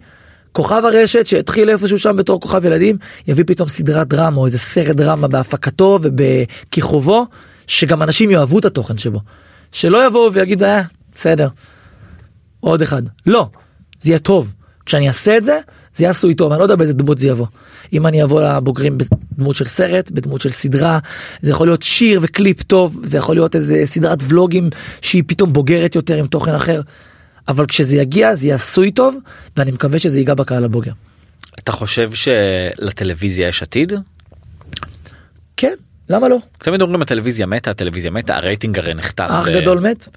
[0.52, 2.96] כוכב הרשת שהתחיל איפשהו שם בתור כוכב ילדים
[3.28, 7.26] יביא פתאום סדרת דרמה או איזה סרט דרמה בהפקתו ובכיכובו
[7.66, 9.20] שגם אנשים יאהבו את התוכן שבו.
[9.72, 10.82] שלא יבואו ויגידו אה
[11.14, 11.48] בסדר
[12.60, 13.02] עוד אחד.
[13.26, 13.48] לא
[14.00, 14.52] זה יהיה טוב.
[14.86, 15.58] כשאני אעשה את זה
[15.98, 17.46] זה עשוי טוב אני לא יודע באיזה דמות זה יבוא
[17.92, 20.98] אם אני אבוא לבוגרים בדמות של סרט בדמות של סדרה
[21.42, 24.70] זה יכול להיות שיר וקליפ טוב זה יכול להיות איזה סדרת ולוגים
[25.02, 26.80] שהיא פתאום בוגרת יותר עם תוכן אחר.
[27.48, 29.16] אבל כשזה יגיע זה יהיה עשוי טוב
[29.56, 30.92] ואני מקווה שזה ייגע בקהל הבוגר.
[31.58, 33.92] אתה חושב שלטלוויזיה יש עתיד?
[35.56, 35.74] כן
[36.10, 39.24] למה לא תמיד אומרים הטלוויזיה מתה הטלוויזיה מתה הרייטינג הרי נחתך.
[39.28, 40.08] אח ו- גדול מת.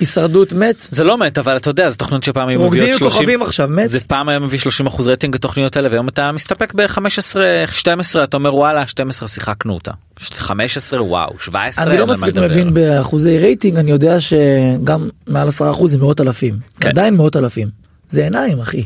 [0.00, 0.86] הישרדות מת.
[0.90, 3.68] זה לא מת אבל אתה יודע זה תוכניות שפעם היו מביאות עם 30 כוכבים עכשיו
[3.68, 3.90] מת.
[3.90, 7.36] זה פעם היה מביא 30 אחוז רייטינג התוכניות האלה והיום אתה מסתפק ב-15
[7.70, 12.36] 12 אתה אומר וואלה 12 שיחקנו אותה 15 וואו 17 אני לא מספיק.
[12.36, 16.88] מבין באחוזי רייטינג אני יודע שגם מעל 10 אחוז זה מאות אלפים כן.
[16.88, 17.68] עדיין מאות אלפים
[18.10, 18.82] זה עיניים אחי.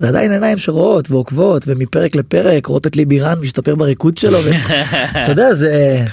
[0.00, 5.26] זה עדיין עיניים שרואות ועוקבות ומפרק לפרק רואות את ליבי רן משתפר בריקוד שלו ואתה
[5.32, 6.04] יודע זה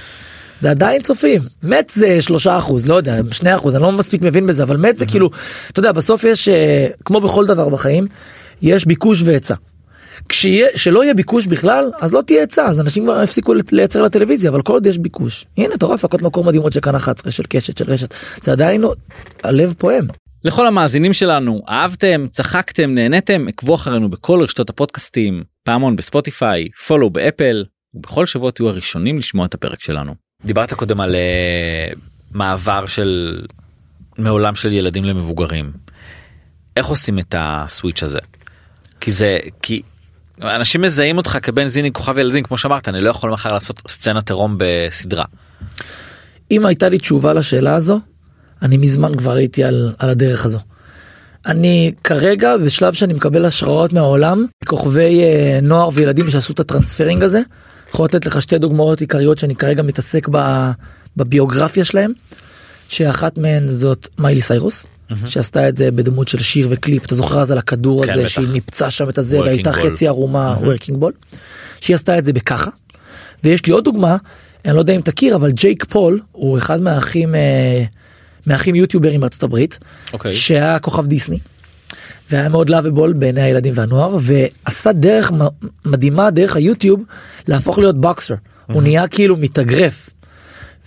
[0.62, 4.47] זה עדיין צופים מת זה שלושה אחוז לא יודע שני אחוז אני לא מספיק מבין
[4.47, 5.30] בזה אבל מת זה כאילו
[5.71, 8.08] אתה יודע בסוף יש אה, כמו בכל דבר בחיים
[8.62, 9.56] יש ביקוש והיצע.
[10.30, 14.50] כשיהיה שלא יהיה ביקוש בכלל אז לא תהיה היצע אז אנשים כבר יפסיקו לייצר לטלוויזיה
[14.50, 17.43] אבל כל עוד יש ביקוש הנה אתה רואה הפקות מקור מדהימות של כאן 11 של
[17.50, 18.93] קשת של רשת זה עדיין לא-
[19.43, 20.08] הלב פועם.
[20.43, 27.65] לכל המאזינים שלנו אהבתם צחקתם נהניתם עקבו אחרינו בכל רשתות הפודקאסטים פעמון בספוטיפיי פולו באפל
[27.93, 30.31] ובכל שבוע תהיו הראשונים לשמוע את הפרק שלנו.
[30.45, 31.99] דיברת קודם על uh,
[32.32, 33.41] מעבר של
[34.17, 35.71] מעולם של ילדים למבוגרים.
[36.77, 38.19] איך עושים את הסוויץ' הזה?
[39.01, 39.82] כי זה כי
[40.41, 44.30] אנשים מזהים אותך כבן זיני כוכב ילדים כמו שאמרת אני לא יכול מחר לעשות סצנת
[44.30, 45.25] עירום בסדרה.
[46.51, 47.99] אם הייתה לי תשובה לשאלה הזו
[48.62, 50.60] אני מזמן כבר הייתי על, על הדרך הזו.
[51.45, 57.41] אני כרגע בשלב שאני מקבל השראות מהעולם כוכבי אה, נוער וילדים שעשו את הטרנספרינג הזה.
[57.93, 60.38] יכול לתת לך שתי דוגמאות עיקריות שאני כרגע מתעסק ב,
[61.17, 62.12] בביוגרפיה שלהם.
[62.91, 64.88] שאחת מהן זאת מיילי סיירוס
[65.25, 68.30] שעשתה את זה בדמות של שיר וקליפ אתה זוכר אז על הכדור כן, הזה בטח.
[68.30, 69.73] שהיא ניפצה שם את הזה והייתה.
[69.73, 71.13] חצי ערומה Wrecking Ball.
[71.82, 72.71] שהיא עשתה את זה בככה.
[73.43, 74.17] ויש לי עוד דוגמה
[74.65, 77.84] אני לא יודע אם תכיר אבל ג'ייק פול הוא אחד מהאחים אה,
[78.47, 79.80] מאחים יוטיוברים בארצות הברית
[80.13, 80.34] אוקיי.
[80.34, 81.39] שהיה כוכב דיסני.
[82.32, 85.32] והיה מאוד lovable בעיני הילדים והנוער ועשה דרך
[85.86, 87.02] מדהימה דרך היוטיוב
[87.48, 88.36] להפוך להיות בוקסר
[88.67, 90.10] הוא נהיה כאילו מתאגרף.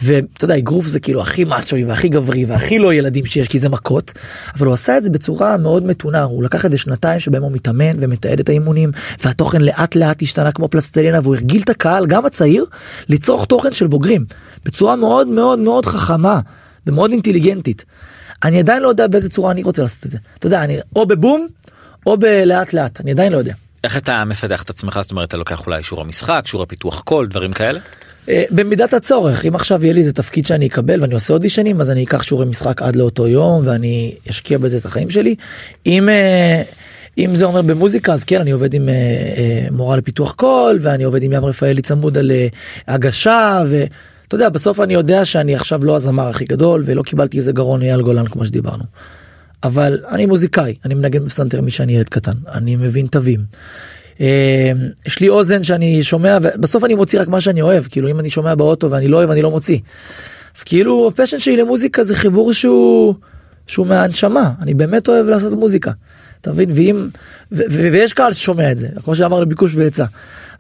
[0.03, 3.69] ואתה יודע אגרוף זה כאילו הכי מאצ'וי והכי גברי והכי לא ילדים שיש כי זה
[3.69, 4.13] מכות.
[4.57, 6.23] אבל הוא עשה את זה בצורה מאוד מתונה.
[6.23, 8.91] הוא לקח איזה שנתיים שבהם הוא מתאמן ומתעד את האימונים
[9.25, 12.65] והתוכן לאט לאט השתנה כמו פלסטלינה והוא הרגיל את הקהל גם הצעיר
[13.09, 14.25] לצרוך תוכן של בוגרים.
[14.65, 16.41] בצורה מאוד מאוד מאוד חכמה
[16.87, 17.85] ומאוד אינטליגנטית.
[18.42, 21.07] אני עדיין לא יודע באיזה צורה אני רוצה לעשות את זה אתה יודע אני או
[21.07, 21.47] בבום
[22.07, 23.55] או בלאט לאט אני עדיין לא יודע.
[23.85, 27.27] איך אתה מפתח את עצמך זאת אומרת אתה לוקח אולי שיעורי משחק שיעורי פיתוח קול
[27.27, 27.81] דברים כאלה.
[28.29, 31.90] אה, במידת הצורך אם עכשיו יהיה לי איזה תפקיד שאני אקבל ואני עושה אודישנים אז
[31.90, 35.35] אני אקח שיעורי משחק עד לאותו יום ואני אשקיע בזה את החיים שלי.
[35.87, 36.62] אם אה,
[37.18, 41.23] אם זה אומר במוזיקה אז כן אני עובד עם אה, מורה לפיתוח קול ואני עובד
[41.23, 42.33] עם ים רפאלי צמוד על
[42.88, 43.62] הגשה
[44.25, 47.83] ואתה יודע בסוף אני יודע שאני עכשיו לא הזמר הכי גדול ולא קיבלתי איזה גרון
[47.83, 48.85] אייל גולן כמו שדיברנו.
[49.65, 53.41] אבל אני מוזיקאי אני מנגן בפסנתר משאני ילד קטן אני מבין תווים.
[54.21, 54.73] אה,
[55.07, 58.31] יש לי אוזן שאני שומע ובסוף אני מוציא רק מה שאני אוהב כאילו אם אני
[58.31, 59.79] שומע באוטו ואני לא אוהב אני לא מוציא.
[60.57, 63.15] אז כאילו הפשן שלי למוזיקה זה חיבור שהוא
[63.67, 65.91] שהוא מהנשמה אני באמת אוהב לעשות מוזיקה.
[66.45, 67.09] אתה מבין ואם
[67.53, 70.05] ו- ו- ויש קהל ששומע את זה כמו שאמרנו ביקוש והיצע.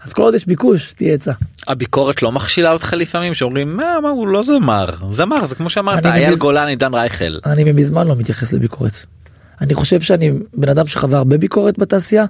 [0.04, 1.32] אז כל עוד יש ביקוש תהיה היצע.
[1.68, 6.06] הביקורת לא מכשילה אותך לפעמים שאומרים מה, מה הוא לא זמר זמר זה כמו שאמרת
[6.06, 7.38] אייל מבין- גולן עידן רייכל.
[7.46, 8.92] אני מזמן לא מתייחס לביקורת.
[9.60, 12.24] אני חושב שאני בן אדם שחווה הרבה ביקורת בתעשייה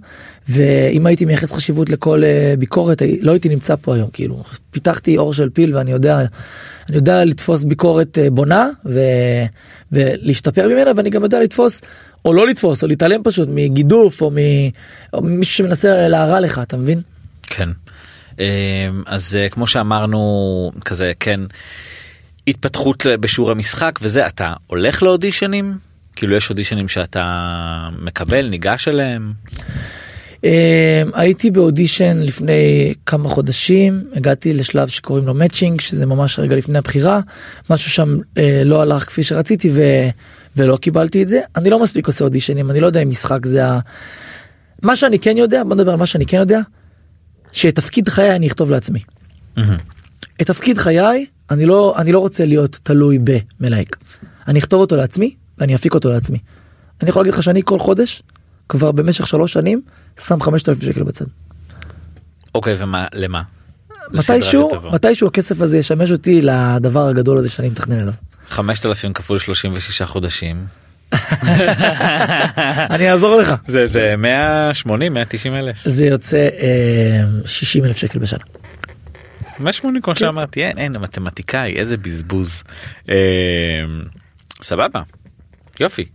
[0.48, 5.18] ואם הייתי מייחס חשיבות לכל אה, ביקורת הי- לא הייתי נמצא פה היום כאילו פיתחתי
[5.18, 6.20] אור של פיל ואני יודע
[6.88, 9.00] אני יודע לתפוס ביקורת אה, בונה ו,
[9.92, 11.80] ולהשתפר ממנה ואני גם יודע לתפוס
[12.24, 14.36] או לא לתפוס או להתעלם פשוט מגידוף או, מ,
[15.12, 17.00] או מישהו שמנסה להרע לך אתה מבין?
[17.42, 17.68] כן.
[18.38, 18.44] אמ,
[19.06, 21.40] אז אה, כמו שאמרנו כזה כן
[22.48, 25.78] התפתחות בשיעורי משחק וזה אתה הולך לאודישנים
[26.16, 29.32] כאילו יש אודישנים שאתה מקבל ניגש אליהם
[30.44, 36.78] אה, הייתי באודישן לפני כמה חודשים הגעתי לשלב שקוראים לו מאצ'ינג שזה ממש רגע לפני
[36.78, 37.20] הבחירה
[37.70, 39.82] משהו שם אה, לא הלך כפי שרציתי ו...
[40.56, 43.66] ולא קיבלתי את זה אני לא מספיק עושה אודישנים אני לא יודע אם משחק זה
[43.66, 43.78] ה...
[44.82, 46.60] מה שאני כן יודע בוא נדבר על מה שאני כן יודע
[47.52, 49.00] שאת תפקיד חיי אני אכתוב לעצמי.
[50.42, 53.96] את תפקיד חיי אני לא אני לא רוצה להיות תלוי במלהק.
[54.48, 56.38] אני אכתוב אותו לעצמי ואני אפיק אותו לעצמי.
[57.02, 58.22] אני יכול להגיד לך שאני כל חודש
[58.68, 59.82] כבר במשך שלוש שנים
[60.20, 61.24] שם 5,000 שקל בצד.
[62.54, 63.42] אוקיי ומה למה?
[64.12, 64.70] מתישהו.
[64.92, 68.12] מתישהו הכסף הזה ישמש אותי לדבר הגדול הזה שאני מתכנן אליו.
[68.48, 70.66] 5,000 כפול 36 חודשים
[72.94, 73.54] אני אעזור לך.
[73.66, 78.44] זה זה 180 190 אלף זה יוצא אה, 60 אלף שקל בשנה.
[79.58, 80.20] 180 כמו כן.
[80.20, 82.62] שאמרתי אין אין מתמטיקאי איזה בזבוז
[83.08, 83.14] אמ,
[84.62, 85.02] סבבה
[85.80, 86.08] יופי אה,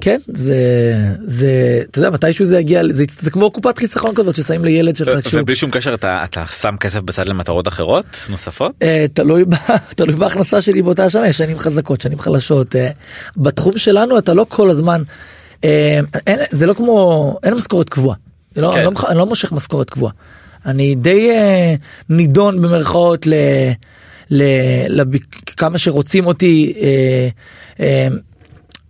[0.00, 0.56] כן זה
[1.24, 5.56] זה אתה יודע מתישהו זה יגיע זה, כמו קופת חיסכון כזאת ששמים לילד שלך ובלי
[5.56, 9.44] שום קשר אתה אתה שם כסף בצד למטרות אחרות נוספות אה, תלוי
[9.96, 12.90] תלוי בהכנסה שלי באותה שנה יש שנים חזקות שנים חלשות אה,
[13.36, 15.02] בתחום שלנו אתה לא כל הזמן
[15.64, 16.00] אה,
[16.50, 18.16] זה לא כמו אין משכורת קבועה.
[18.56, 18.78] לא, כן.
[18.78, 20.12] אני, לא, אני לא מושך משכורת קבועה.
[20.66, 21.74] אני די אה,
[22.08, 23.34] נידון במרכאות ל...
[24.30, 24.42] ל...
[24.88, 25.08] לב...
[25.56, 27.28] כמה שרוצים אותי אה,
[27.80, 28.08] אה,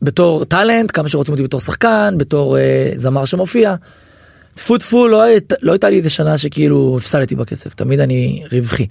[0.03, 3.75] בתור טאלנט כמה שרוצים אותי בתור שחקן בתור אה, זמר שמופיע.
[4.55, 8.87] טפו טפו לא, היית, לא הייתה לי איזה שנה שכאילו הפסדתי בכסף תמיד אני רווחי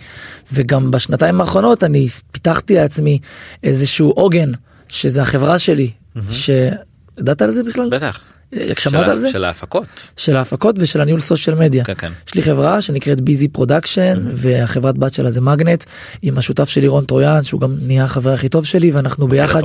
[0.53, 3.19] וגם בשנתיים האחרונות אני פיתחתי לעצמי
[3.63, 4.51] איזשהו עוגן
[4.89, 5.91] שזה החברה שלי
[6.31, 7.89] שידעת על זה בכלל?
[7.89, 8.19] בטח
[8.53, 9.29] אה, שמעת על זה?
[9.29, 11.83] של ההפקות של ההפקות ושל הניהול social media.
[11.83, 15.83] כן כן יש לי חברה שנקראת ביזי פרודקשן והחברת בת שלה זה מגנט
[16.21, 19.61] עם השותף שלי רון טרויאן שהוא גם נהיה החבר הכי טוב שלי ואנחנו ביחד.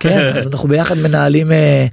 [0.00, 1.86] כן אז אנחנו ביחד מנהלים אה,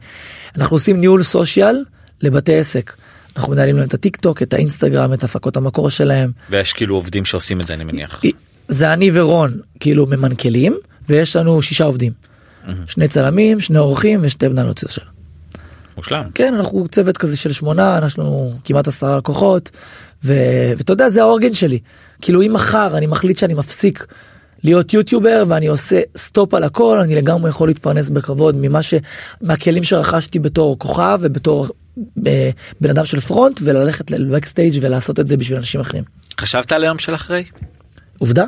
[0.57, 1.83] אנחנו עושים ניהול social
[2.21, 2.93] לבתי עסק.
[3.37, 7.25] אנחנו מנהלים להם את הטיק טוק את האינסטגרם את הפקות המקור שלהם ויש כאילו עובדים
[7.25, 8.21] שעושים את זה אני מניח
[8.67, 10.77] זה אני ורון כאילו ממנכלים
[11.09, 12.11] ויש לנו שישה עובדים.
[12.87, 15.05] שני צלמים שני עורכים ושתי מנהלות social.
[15.97, 19.71] מושלם כן אנחנו צוות כזה של שמונה יש לנו כמעט עשרה לקוחות.
[20.23, 21.79] ואתה יודע זה העוגן שלי
[22.21, 24.05] כאילו אם מחר אני מחליט שאני מפסיק
[24.65, 28.93] להיות יוטיובר ואני עושה stop על הכל אני לגמרי יכול להתפרנס בכבוד ממה ש...
[29.41, 31.67] מהכלים שרכשתי בתור כוכב ובתור
[32.27, 32.49] אה,
[32.81, 36.03] בן אדם של פרונט וללכת לבקסטייג' ולעשות את זה בשביל אנשים אחרים.
[36.39, 37.43] חשבת על היום של אחרי
[38.17, 38.45] עובדה.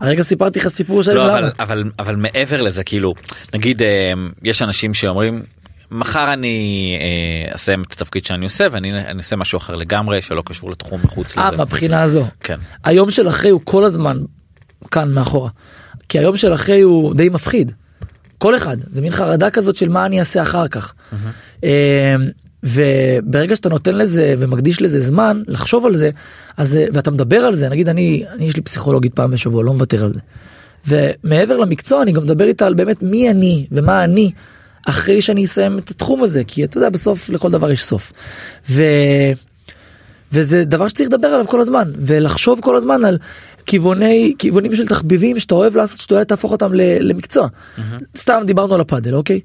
[0.00, 1.38] הרגע סיפרתי לך סיפור שלי לא למה.
[1.38, 3.14] אבל אבל אבל מעבר לזה כאילו
[3.54, 5.42] נגיד אה, יש אנשים שאומרים
[5.90, 10.42] מחר אני אה, אסיים את התפקיד שאני עושה ואני אני אעשה משהו אחר לגמרי שלא
[10.46, 11.56] קשור לתחום מחוץ אה, לזה.
[11.56, 12.24] מהבחינה הזו.
[12.40, 12.58] כן.
[12.84, 14.16] היום של אחרי הוא כל הזמן
[14.90, 15.50] כאן מאחורה.
[16.08, 17.72] כי היום של אחרי הוא די מפחיד.
[18.38, 20.94] כל אחד זה מין חרדה כזאת של מה אני אעשה אחר כך.
[21.64, 22.16] אה,
[22.62, 26.10] וברגע שאתה נותן לזה ומקדיש לזה זמן לחשוב על זה
[26.56, 30.04] אז ואתה מדבר על זה נגיד אני אני יש לי פסיכולוגית פעם בשבוע לא מוותר
[30.04, 30.20] על זה.
[30.86, 34.30] ומעבר למקצוע אני גם מדבר איתה על באמת מי אני ומה אני
[34.88, 38.12] אחרי שאני אסיים את התחום הזה כי אתה יודע בסוף לכל דבר יש סוף.
[38.70, 38.82] ו...
[40.32, 43.18] וזה דבר שצריך לדבר עליו כל הזמן ולחשוב כל הזמן על
[43.66, 47.48] כיווני כיוונים של תחביבים שאתה אוהב לעשות שאתה אוהב תהפוך אותם למקצוע.
[48.16, 49.40] סתם דיברנו על הפאדל אוקיי.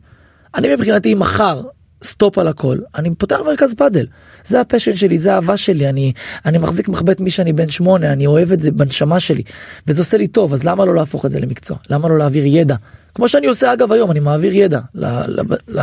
[0.55, 1.61] אני מבחינתי מחר
[2.03, 4.05] stop על הכל אני פותח מרכז פאדל
[4.45, 6.13] זה ה passion שלי זה האהבה שלי אני
[6.45, 9.41] אני מחזיק מחבט משאני בן שמונה אני אוהב את זה בנשמה שלי
[9.87, 12.75] וזה עושה לי טוב אז למה לא להפוך את זה למקצוע למה לא להעביר ידע
[13.15, 15.81] כמו שאני עושה אגב היום אני מעביר ידע ל, ל, ל,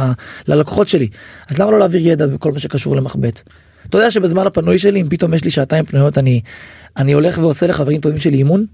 [0.48, 1.08] ללקוחות שלי
[1.48, 3.42] אז למה לא להעביר ידע בכל מה שקשור למחבט.
[3.88, 6.40] אתה יודע שבזמן הפנוי שלי אם פתאום יש לי שעתיים פנויות אני
[6.96, 8.66] אני הולך ועושה לחברים טובים שלי אימון.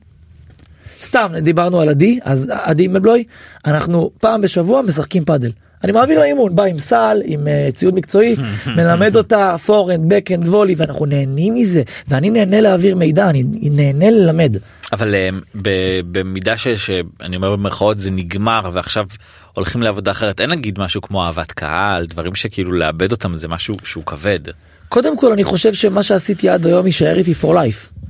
[1.02, 3.24] סתם דיברנו על עדי אז עדי מבלוי
[3.66, 5.50] אנחנו פעם בשבוע משחקים פאדל.
[5.85, 8.37] אני מעביר לה אימון בא עם סל עם uh, ציוד מקצועי
[8.76, 14.56] מלמד אותה פורנד בקאנד וולי ואנחנו נהנים מזה ואני נהנה להעביר מידע אני נהנה ללמד.
[14.92, 15.14] אבל
[15.62, 19.04] ב- במידה ש- שאני אומר במרכאות זה נגמר ועכשיו
[19.54, 23.76] הולכים לעבודה אחרת אין נגיד משהו כמו אהבת קהל דברים שכאילו לאבד אותם זה משהו
[23.85, 24.40] שהוא כבד.
[24.88, 28.09] קודם כל אני חושב שמה שעשיתי עד היום יישאר איתי for life.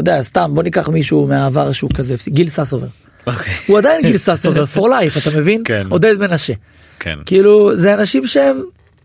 [0.00, 2.86] אתה יודע סתם בוא ניקח מישהו מהעבר שהוא כזה גיל ססובר.
[3.26, 3.52] אוקיי.
[3.66, 5.62] הוא עדיין גיל ססובר for life אתה מבין?
[5.64, 5.86] כן.
[5.88, 6.52] עודד מנשה.
[6.98, 7.18] כן.
[7.26, 8.62] כאילו זה אנשים שהם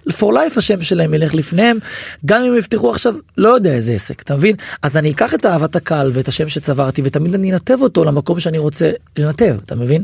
[0.10, 1.78] for life השם שלהם ילך לפניהם
[2.26, 5.76] גם אם יפתחו עכשיו לא יודע איזה עסק אתה מבין אז אני אקח את אהבת
[5.76, 10.04] הקהל ואת השם שצברתי ותמיד אני אנתב אותו למקום שאני רוצה לנתב אתה מבין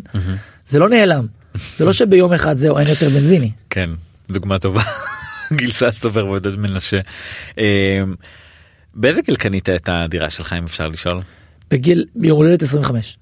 [0.67, 1.25] זה לא נעלם
[1.77, 3.89] זה לא שביום אחד זהו אין יותר בנזיני כן
[4.29, 4.81] דוגמה טובה
[5.57, 6.99] גיל ססובר ועודד מנשה.
[8.99, 11.21] באיזה גיל קנית את הדירה שלך אם אפשר לשאול?
[11.71, 13.17] בגיל יום הולדת 25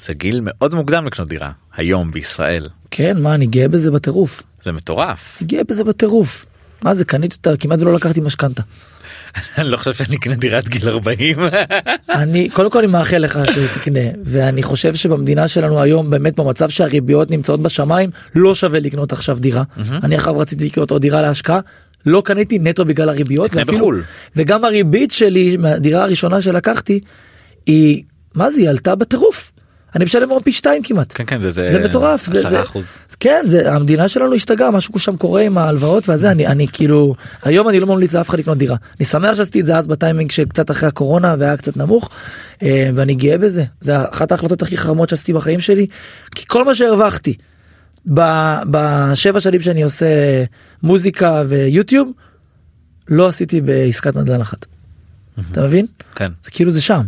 [0.00, 2.68] זה גיל מאוד מוקדם לקנות דירה היום בישראל.
[2.90, 4.42] כן מה אני גאה בזה בטירוף.
[4.64, 5.38] זה מטורף.
[5.40, 6.46] אני גאה בזה בטירוף.
[6.82, 7.56] מה זה קניתי אותה?
[7.56, 8.62] כמעט ולא לקחתי משכנתה.
[9.58, 11.38] אני לא חושב שאני אקנה דירת גיל 40
[12.22, 17.30] אני קודם כל אני מאחל לך שתקנה ואני חושב שבמדינה שלנו היום באמת במצב שהריביות
[17.30, 19.62] נמצאות בשמיים לא שווה לקנות עכשיו דירה.
[20.02, 21.60] אני עכשיו רציתי לקנות עוד דירה להשקעה
[22.06, 24.02] לא קניתי נטו בגלל הריביות תקנה בחו"ל.
[24.36, 27.00] וגם הריבית שלי מהדירה הראשונה שלקחתי
[27.66, 28.02] היא
[28.34, 29.50] מה זה היא עלתה בטירוף.
[29.94, 31.12] אני משלם היום פי שתיים כמעט.
[31.14, 32.66] כן כן זה זה זה מטורף זה, זה 10%.
[33.20, 37.68] כן זה המדינה שלנו השתגעה משהו שם קורה עם ההלוואות והזה אני אני כאילו היום
[37.68, 40.44] אני לא ממליץ לאף אחד לקנות דירה אני שמח שעשיתי את זה אז בטיימינג של
[40.44, 42.10] קצת אחרי הקורונה והיה קצת נמוך
[42.62, 45.86] אה, ואני גאה בזה זה אחת ההחלטות הכי חכמות שעשיתי בחיים שלי
[46.34, 47.34] כי כל מה שהרווחתי
[48.06, 50.06] בשבע שנים שאני עושה
[50.82, 52.12] מוזיקה ויוטיוב
[53.08, 54.66] לא עשיתי בעסקת נדל"ן אחת.
[55.52, 55.86] אתה מבין?
[56.14, 57.02] כן זה כאילו זה שם.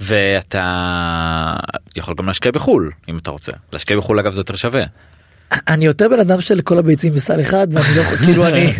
[0.00, 1.56] ואתה
[1.96, 4.82] יכול גם להשקיע בחו"ל אם אתה רוצה להשקיע בחו"ל אגב זה יותר שווה.
[5.68, 8.72] אני יותר בן אדם של כל הביצים בסל אחד ואני לא כאילו אני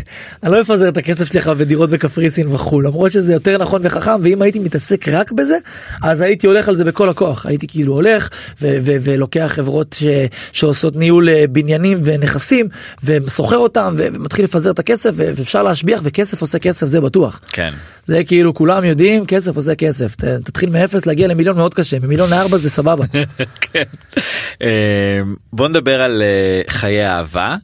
[0.42, 4.42] אני לא אפזר את הכסף שלך בדירות בקפריסין וכו' למרות שזה יותר נכון וחכם ואם
[4.42, 5.58] הייתי מתעסק רק בזה
[6.02, 8.28] אז הייתי הולך על זה בכל הכוח הייתי כאילו הולך
[8.62, 10.04] ו- ו- ולוקח חברות ש-
[10.52, 12.68] שעושות ניהול אה, בניינים ונכסים
[13.04, 17.72] וסוחר אותם ומתחיל לפזר את הכסף ואפשר להשביח וכסף עושה כסף זה בטוח כן.
[18.04, 22.30] זה כאילו כולם יודעים כסף עושה כסף ת- תתחיל מאפס להגיע למיליון מאוד קשה ממיליון
[22.30, 23.04] לארבע זה סבבה.
[23.60, 23.82] כן.
[24.62, 25.20] אה,
[25.52, 27.56] בוא נדבר על אה, חיי אהבה.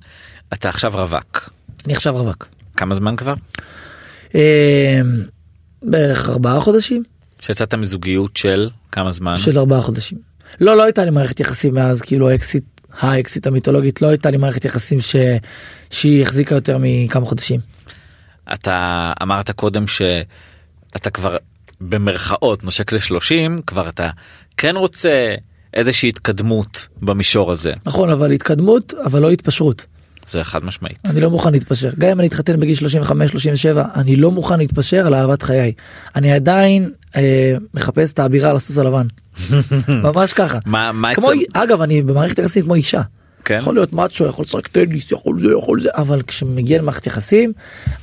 [0.53, 1.51] אתה עכשיו רווק.
[1.85, 2.49] אני עכשיו רווק.
[2.77, 3.35] כמה זמן כבר?
[4.35, 5.01] אה,
[5.83, 7.03] בערך ארבעה חודשים.
[7.41, 9.37] שיצאת מזוגיות של כמה זמן?
[9.37, 10.19] של ארבעה חודשים.
[10.61, 12.65] לא לא הייתה לי מערכת יחסים מאז כאילו האקסיט
[13.01, 15.17] האקסיט המיתולוגית לא הייתה לי מערכת יחסים ש...
[15.91, 17.61] שהיא החזיקה יותר מכמה חודשים.
[18.53, 18.77] אתה
[19.23, 21.37] אמרת קודם שאתה כבר
[21.81, 24.11] במרכאות נושק ל-30 כבר אתה
[24.57, 25.35] כן רוצה
[25.75, 29.87] איזושהי התקדמות במישור הזה נכון אבל התקדמות אבל לא התפשרות.
[30.29, 30.99] זה חד משמעית.
[31.05, 35.07] אני לא מוכן להתפשר גם אם אני אתחתן בגיל 35 37 אני לא מוכן להתפשר
[35.07, 35.73] על אהבת חיי.
[36.17, 39.07] אני עדיין אה, מחפש את האבירה על הסוס הלבן.
[39.89, 40.59] ממש ככה.
[40.67, 43.03] מה מה כמו אצל- אגב אני במערכת יחסים כמו אישה.
[43.49, 43.59] כן?
[43.59, 47.53] יכול להיות מאצ'ו יכול לשחק טניס יכול זה יכול זה אבל כשמגיע למערכת יחסים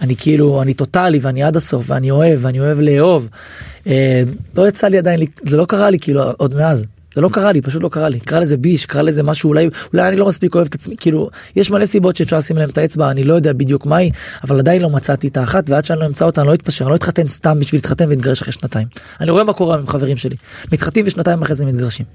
[0.01, 3.27] אני כאילו אני טוטאלי ואני עד הסוף ואני אוהב ואני אוהב לאהוב.
[3.87, 4.23] אה,
[4.55, 6.85] לא יצא לי עדיין זה לא קרה לי כאילו עוד מאז.
[7.15, 9.69] זה לא קרה לי פשוט לא קרה לי קרא לזה ביש קרא לזה משהו אולי
[9.93, 12.77] אולי אני לא מספיק אוהב את עצמי כאילו יש מלא סיבות שאפשר לשים להם את
[12.77, 14.11] האצבע אני לא יודע בדיוק מהי
[14.43, 16.89] אבל עדיין לא מצאתי את האחת ועד שאני לא אמצא אותה אני לא אתפשר אני
[16.89, 18.87] לא אתחתן סתם בשביל להתחתן ולהתגרש אחרי שנתיים
[19.21, 20.35] אני רואה מה קורה עם חברים שלי
[20.71, 22.05] מתחתנים ושנתיים אחרי זה מתגרשים.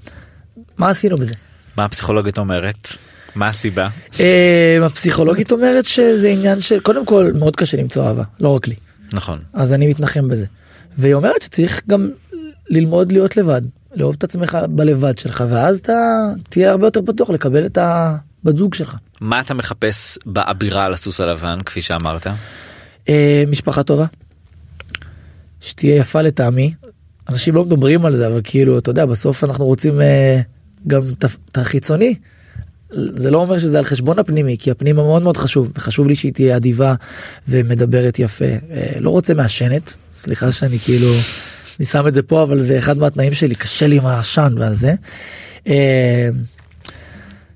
[0.77, 1.33] מה עשינו בזה?
[1.77, 2.87] מה הפסיכולוגית אומרת?
[3.35, 3.89] מה הסיבה?
[4.19, 8.75] אה, הפסיכולוגית אומרת שזה עניין של קודם כל מאוד קשה למצוא אהבה לא רק לי
[9.13, 9.39] נכון.
[9.53, 10.45] אז אני מתנחם בזה.
[10.97, 12.09] והיא אומרת שצריך גם
[12.69, 13.61] ללמוד להיות לבד
[13.95, 15.93] לאהוב את עצמך בלבד שלך ואז אתה
[16.49, 18.95] תהיה הרבה יותר פתוח לקבל את הבת זוג שלך.
[19.21, 22.27] מה אתה מחפש באבירה על הסוס הלבן כפי שאמרת?
[23.09, 24.05] אה, משפחה טובה.
[25.61, 26.73] שתהיה יפה לטעמי.
[27.29, 30.41] אנשים לא מדברים על זה אבל כאילו אתה יודע בסוף אנחנו רוצים אה,
[30.87, 32.15] גם את החיצוני.
[32.93, 36.33] זה לא אומר שזה על חשבון הפנימי כי הפנימי מאוד מאוד חשוב וחשוב לי שהיא
[36.33, 36.93] תהיה אדיבה
[37.47, 41.13] ומדברת יפה אה, לא רוצה מעשנת סליחה שאני כאילו
[41.79, 44.93] אני שם את זה פה אבל זה אחד מהתנאים שלי קשה לי עם העשן והזה.
[45.67, 46.29] אה,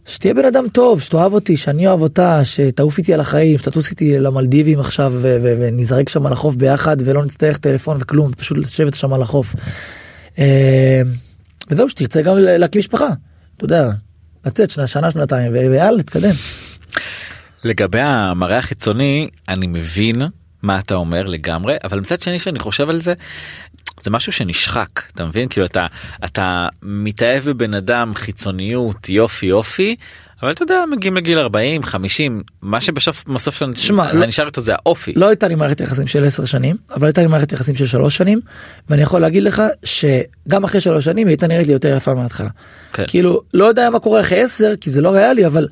[0.06, 4.20] שתהיה בן אדם טוב שתאהב אותי שאני אוהב אותה שתעוף איתי על החיים שתטוס איתי
[4.20, 9.22] למלדיבים עכשיו ונזרק שם על החוף ביחד ולא נצטרך טלפון וכלום פשוט לשבת שם על
[9.22, 9.56] החוף.
[10.40, 11.02] אה,
[11.70, 13.08] וזהו שתרצה גם להקים משפחה
[13.58, 13.92] אתה יודע
[14.46, 16.36] לצאת שנה שנה שנתיים ויאללה תתקדם.
[17.64, 20.16] לגבי המראה החיצוני אני מבין
[20.62, 23.14] מה אתה אומר לגמרי אבל מצד שני שאני חושב על זה
[24.02, 25.88] זה משהו שנשחק אתה מבין כאילו אתה
[26.26, 29.96] אתה מתאהב בבן אדם חיצוניות יופי יופי
[30.42, 34.74] אבל אתה יודע מגיעים לגיל 40 50 מה שבסוף בסוף שמע, לא- נשאר איתו זה
[34.74, 37.88] האופי לא הייתה לי מערכת יחסים של 10 שנים אבל הייתה לי מערכת יחסים של
[37.88, 38.40] 3 שנים
[38.90, 42.50] ואני יכול להגיד לך שגם אחרי 3 שנים היא הייתה נראית לי יותר יפה מההתחלה.
[42.94, 43.04] כן.
[43.08, 45.68] כאילו לא יודע מה קורה אחרי 10 כי זה לא ריאלי אבל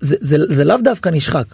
[0.00, 1.44] זה, זה, זה לאו דווקא נשחק.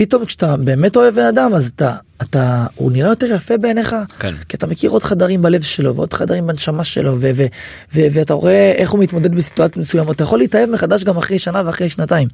[0.00, 4.34] פתאום כשאתה באמת אוהב בן אדם אז אתה אתה הוא נראה יותר יפה בעיניך כן.
[4.48, 7.46] כי אתה מכיר עוד חדרים בלב שלו ועוד חדרים בנשמה שלו ו- ו-
[7.94, 11.62] ו- ואתה רואה איך הוא מתמודד בסיטואציות מסוימות אתה יכול להתאהב מחדש גם אחרי שנה
[11.66, 12.28] ואחרי שנתיים.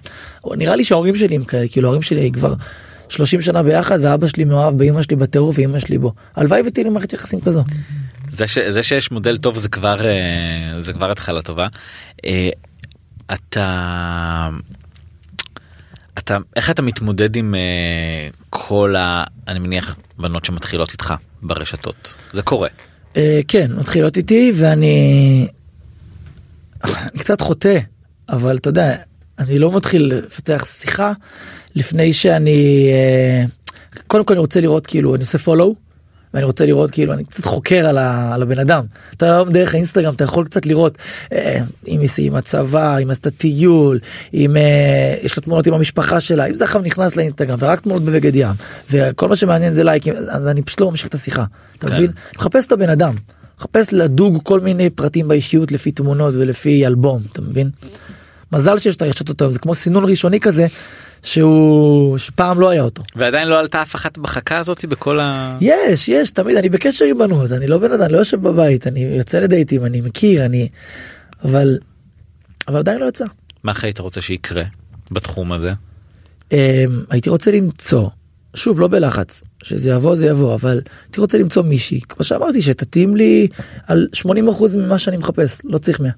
[0.46, 2.54] נראה לי שההורים שלי הם כאלה כאילו ההורים שלי כבר
[3.08, 6.90] 30 שנה ביחד ואבא שלי מאוהב באמא שלי בטירוף ואמא שלי בו הלוואי ותהיה לי
[6.90, 7.64] מערכת יחסים כזו.
[8.30, 11.66] זה, ש, זה שיש מודל טוב זה כבר אה, זה כבר התחלה טובה.
[12.24, 12.50] אה,
[13.32, 14.48] אתה
[16.18, 19.24] אתה איך אתה מתמודד עם אה, כל ה...
[19.48, 22.68] אני מניח בנות שמתחילות איתך ברשתות זה קורה.
[23.16, 25.46] אה, כן מתחילות איתי ואני
[26.84, 27.78] אני קצת חוטא
[28.28, 28.96] אבל אתה יודע
[29.38, 31.12] אני לא מתחיל לפתח שיחה
[31.74, 33.44] לפני שאני אה,
[34.06, 35.85] קודם כל אני רוצה לראות כאילו אני עושה follow
[36.34, 38.84] ואני רוצה לראות כאילו אני קצת חוקר על, ה, על הבן אדם
[39.16, 40.98] אתה היום דרך האינסטגרם אתה יכול קצת לראות
[41.32, 41.58] אה,
[41.88, 43.98] אם היא עם הצבא אם עשתה טיול
[44.34, 48.04] אם אה, יש לה תמונות עם המשפחה שלה אם זה עכשיו נכנס לאינסטגרם ורק תמונות
[48.04, 48.54] בבגד ים
[48.90, 51.44] וכל מה שמעניין זה לייקים אז אני פשוט לא ממשיך את השיחה
[51.78, 51.94] אתה כן.
[51.94, 53.14] מבין מחפש את הבן אדם
[53.58, 57.70] מחפש לדוג כל מיני פרטים באישיות לפי תמונות ולפי אלבום אתה מבין.
[58.52, 60.66] מזל שיש את הרשתות היום זה כמו סינון ראשוני כזה
[61.22, 63.02] שהוא שפעם לא היה אותו.
[63.16, 65.56] ועדיין לא עלתה אף אחת בחכה הזאת בכל ה...
[65.60, 69.00] יש יש תמיד אני בקשר עם בנות אני לא בן אדם לא יושב בבית אני
[69.00, 70.68] יוצא לדייטים אני מכיר אני
[71.44, 71.78] אבל
[72.68, 73.24] אבל עדיין לא יצא.
[73.64, 74.62] מה אחרי היית רוצה שיקרה
[75.10, 75.72] בתחום הזה?
[76.52, 76.56] אמ,
[77.10, 78.08] הייתי רוצה למצוא
[78.54, 83.16] שוב לא בלחץ שזה יבוא זה יבוא אבל הייתי רוצה למצוא מישהי כמו שאמרתי שתתאים
[83.16, 83.48] לי
[83.86, 84.26] על 80%
[84.78, 86.10] ממה שאני מחפש לא צריך 100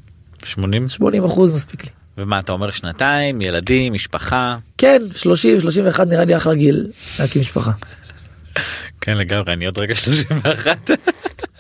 [0.45, 1.07] 80 80%
[1.55, 1.91] מספיק לי.
[2.19, 6.87] ומה אתה אומר שנתיים ילדים משפחה כן 30 31 נראה לי אחלה גיל
[7.19, 7.71] להקים משפחה.
[9.09, 10.91] כן לגמרי אני עוד רגע 31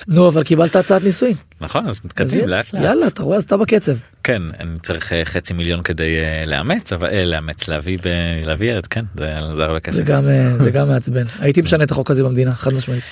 [0.08, 1.34] נו אבל קיבלת הצעת נישואין.
[1.60, 2.84] נכון אז מתקדמים לאט לאט.
[2.84, 3.92] יאללה אתה רואה אז אתה בקצב.
[4.24, 7.98] כן אני צריך אה, חצי מיליון כדי אה, לאמץ אבל אה, לאמץ להביא
[8.44, 9.96] להביא ילד כן זה הרבה כסף.
[9.96, 10.24] זה גם
[10.58, 13.04] זה גם מעצבן הייתי משנה את החוק הזה במדינה חד משמעית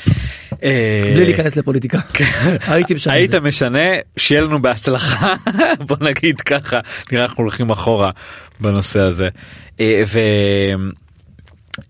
[1.14, 1.98] בלי להיכנס לפוליטיקה
[2.72, 3.34] הייתי משנה היית.
[3.34, 5.34] משנה שיהיה לנו בהצלחה
[5.88, 6.80] בוא נגיד ככה
[7.12, 8.10] נראה אנחנו הולכים אחורה
[8.60, 9.28] בנושא הזה.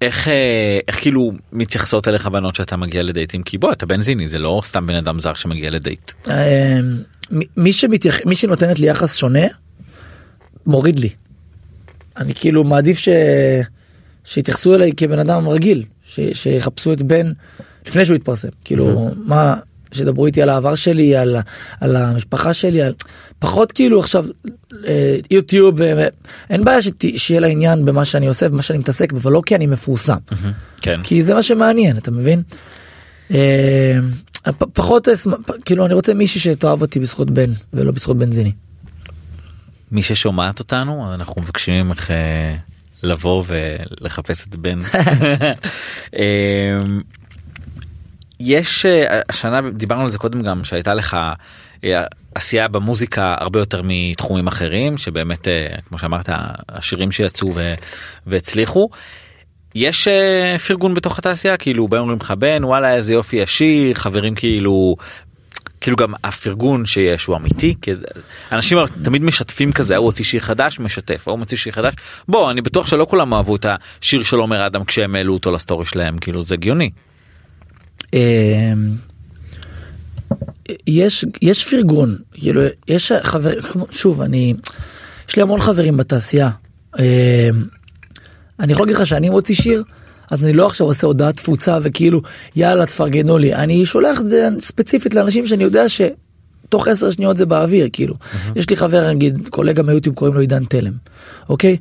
[0.01, 4.39] ואיך אה, איך כאילו מתייחסות אליך בנות שאתה מגיע לדייטים כי בוא אתה בנזיני זה
[4.39, 6.13] לא סתם בן אדם זר שמגיע לדייט.
[6.31, 6.79] אה,
[7.57, 8.17] מי שמתייח...
[8.27, 9.47] מי שנותנת לי יחס שונה
[10.67, 11.11] מוריד לי.
[12.17, 13.09] אני כאילו מעדיף ש...
[14.25, 16.21] שיתייחסו אליי כבן אדם רגיל ש...
[16.33, 17.33] שיחפשו את בן
[17.87, 19.57] לפני שהוא יתפרסם כאילו מה
[19.93, 21.37] שידברו איתי על העבר שלי על,
[21.81, 22.95] על המשפחה שלי על
[23.39, 24.25] פחות כאילו עכשיו
[24.87, 26.09] אה, יוטיוב אה,
[26.51, 27.05] אין בעיה שת...
[27.17, 30.17] שיהיה לה עניין במה שאני עושה במה שאני מתעסק בו, אבל לא כי אני מפורסם
[30.81, 31.01] כן.
[31.03, 32.43] כי זה מה שמעניין אתה מבין.
[33.35, 33.99] אה,
[34.59, 35.09] פ- פחות
[35.47, 38.53] פ- כאילו אני רוצה מישהי שתאהב אותי בזכות בן ולא בזכות בנזיני.
[39.93, 42.55] מי ששומעת אותנו אנחנו מבקשים ממך אה,
[43.03, 43.45] לבוא
[44.01, 44.79] ולחפש את בן.
[48.41, 51.17] יש אה, השנה דיברנו על זה קודם גם שהייתה לך
[51.85, 56.29] אה, עשייה במוזיקה הרבה יותר מתחומים אחרים שבאמת אה, כמו שאמרת
[56.69, 57.51] השירים שיצאו
[58.27, 58.89] והצליחו.
[59.75, 60.09] יש
[60.67, 64.97] פרגון בתוך התעשייה כאילו באים אומרים לך בן וואלה איזה יופי השיר חברים כאילו
[65.81, 67.91] כאילו גם הפרגון שיש הוא אמיתי כי
[68.53, 71.95] אנשים תמיד משתפים כזה הוא הוציא שיר חדש משתף הוא מוציא שיר חדש
[72.29, 75.85] בוא אני בטוח שלא כולם אהבו את השיר של עומר אדם כשהם העלו אותו לסטורי
[75.85, 76.91] שלהם כאילו זה הגיוני.
[78.17, 78.73] אה,
[80.87, 83.53] יש יש פרגון כאילו יש חבר
[83.91, 84.55] שוב אני
[85.29, 86.51] יש לי המון חברים בתעשייה.
[86.99, 87.49] אה,
[88.61, 89.83] אני יכול להגיד לך שאני מוציא שיר
[90.31, 92.23] אז אני לא עכשיו עושה הודעת תפוצה וכאילו
[92.57, 97.47] יאללה תפרגנו לי אני שולח את זה ספציפית לאנשים שאני יודע שתוך 10 שניות זה
[97.47, 98.15] באוויר כאילו
[98.57, 100.93] יש לי חבר נגיד קולגה מיוטיוב קוראים לו עידן תלם
[101.49, 101.77] אוקיי.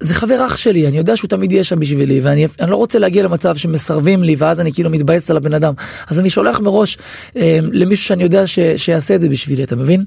[0.00, 2.98] זה חבר אח שלי אני יודע שהוא תמיד יהיה שם בשבילי ואני אני לא רוצה
[2.98, 5.74] להגיע למצב שמסרבים לי ואז אני כאילו מתבאס על הבן אדם
[6.06, 6.98] אז אני שולח מראש
[7.36, 10.04] אה, למישהו שאני יודע ש, שיעשה את זה בשבילי אתה מבין?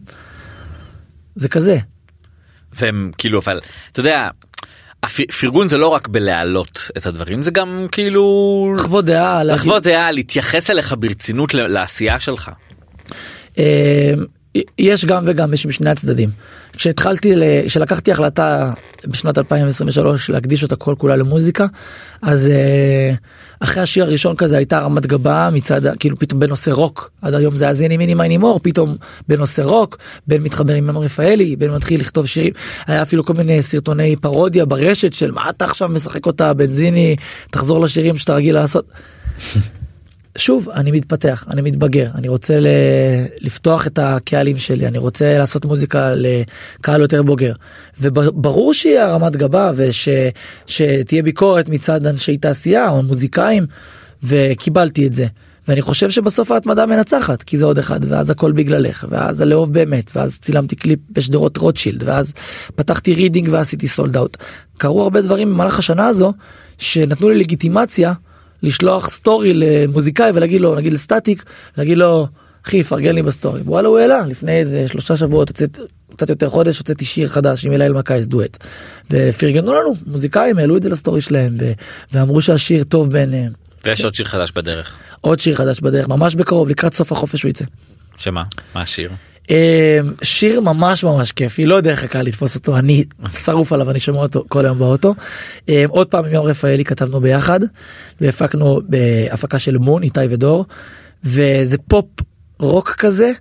[1.36, 1.78] זה כזה.
[2.74, 3.60] והם כאילו אבל
[3.92, 4.30] אתה יודע.
[5.40, 10.12] פרגון זה לא רק בלהעלות את הדברים זה גם כאילו לחוות דעה להגיד- לחוות דעה
[10.12, 12.52] להתייחס אליך ברצינות לעשייה שלך.
[14.78, 16.30] יש גם וגם יש משני הצדדים.
[16.74, 17.34] כשהתחלתי
[17.66, 18.74] כשלקחתי החלטה
[19.08, 21.66] בשנת 2023 להקדיש אותה כל כולה למוזיקה
[22.22, 23.14] אז אה,
[23.60, 27.66] אחרי השיר הראשון כזה הייתה רמת גבה מצד כאילו פתאום בנושא רוק עד היום זה
[27.66, 28.96] היה זיני מיני מייני מור פתאום
[29.28, 29.98] בנושא רוק
[30.28, 32.54] בין מתחבר עם אמר רפאלי בין מתחיל לכתוב שירים
[32.88, 37.16] היה אפילו כל מיני סרטוני פרודיה ברשת של מה אתה עכשיו משחק אותה בנזיני
[37.52, 38.86] תחזור לשירים שאתה רגיל לעשות.
[40.38, 42.60] שוב אני מתפתח אני מתבגר אני רוצה.
[43.42, 47.54] לפתוח את הקהלים שלי אני רוצה לעשות מוזיקה לקהל יותר בוגר
[48.02, 53.66] וברור שיהיה הרמת גבה ושתהיה ביקורת מצד אנשי תעשייה או מוזיקאים
[54.24, 55.26] וקיבלתי את זה.
[55.68, 60.12] ואני חושב שבסוף ההתמדה מנצחת כי זה עוד אחד ואז הכל בגללך ואז הלאהוב באמת
[60.16, 62.34] ואז צילמתי קליפ בשדרות רוטשילד ואז
[62.76, 64.38] פתחתי רידינג ועשיתי sold out.
[64.78, 66.34] קרו הרבה דברים במהלך השנה הזו
[66.78, 68.14] שנתנו לי לגיטימציה
[68.64, 71.44] לשלוח סטורי למוזיקאי ולהגיד לו נגיד לסטטיק
[71.78, 72.28] להגיד לו
[72.66, 75.80] אחי פרגן לי בסטורי וואלה הוא העלה לפני איזה שלושה שבועות הוצאת
[76.16, 78.58] קצת יותר חודש הוצאתי שיר חדש עם אליל מקייס דואט
[79.12, 81.72] ופרגנו לנו מוזיקאים העלו את זה לסטורי שלהם ו-
[82.14, 83.52] ואמרו שהשיר טוב בעיניהם
[83.86, 84.98] ויש עוד שיר חדש בדרך.
[85.22, 87.66] עוד שיר חדש בדרך ממש בקרוב לקראת סוף החופש הוא יצא.
[88.18, 88.44] שמה?
[88.76, 89.12] מה השיר?
[89.50, 94.00] אה, שיר ממש ממש כיפי לא יודע איך הקהל לתפוס אותו אני שרוף עליו אני
[94.00, 95.16] שומע אותו כל היום באוטו.
[95.70, 97.60] אה, עוד פעם עם יום רפאלי כתבנו ביחד
[98.22, 100.66] והפקנו בהפקה של מון איתי ודור
[101.24, 102.06] וזה פופ
[102.60, 103.32] רוק כזה.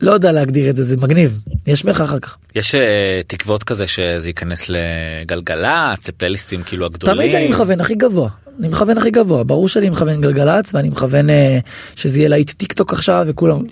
[0.00, 2.36] לא יודע להגדיר את זה זה מגניב יש ממך אחר כך.
[2.54, 7.16] יש אה, תקוות כזה שזה ייכנס לגלגלצ לפלייליסטים כאילו הגדולים.
[7.16, 8.30] תמיד אני מכוון הכי גבוה
[8.60, 11.58] אני מכוון הכי גבוה ברור שאני מכוון גלגלצ ואני מכוון אה,
[11.96, 13.62] שזה יהיה להיט טיק טוק עכשיו וכולם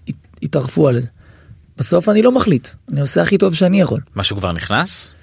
[0.42, 1.06] יטרפו על זה.
[1.76, 4.00] בסוף אני לא מחליט אני עושה הכי טוב שאני יכול.
[4.16, 5.14] משהו כבר נכנס?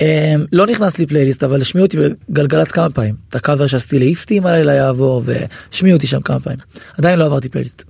[0.00, 1.96] אה, לא נכנס לי פלייליסט אבל השמיעו אותי
[2.28, 6.58] בגלגלצ כמה פעמים את הקאבר שעשיתי לאיפטי אם הלילה יעבור והשמיעו אותי שם כמה פעמים
[6.98, 7.82] עדיין לא עברתי פלייליסט.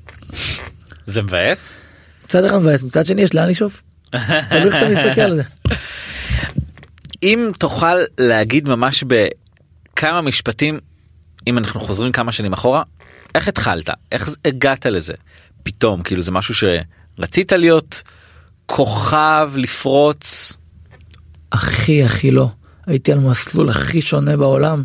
[1.07, 1.87] זה מבאס?
[2.25, 3.83] מצד אחד מבאס מצד שני יש לאן לשאוף.
[4.11, 5.43] תלוי איך אתה מסתכל על זה.
[7.23, 10.79] אם תוכל להגיד ממש בכמה משפטים
[11.47, 12.83] אם אנחנו חוזרים כמה שנים אחורה
[13.35, 15.15] איך התחלת איך הגעת לזה
[15.63, 18.03] פתאום כאילו זה משהו שרצית להיות
[18.67, 20.57] כוכב לפרוץ
[21.53, 22.49] הכי הכי לא
[22.87, 24.83] הייתי על מסלול הכי שונה בעולם.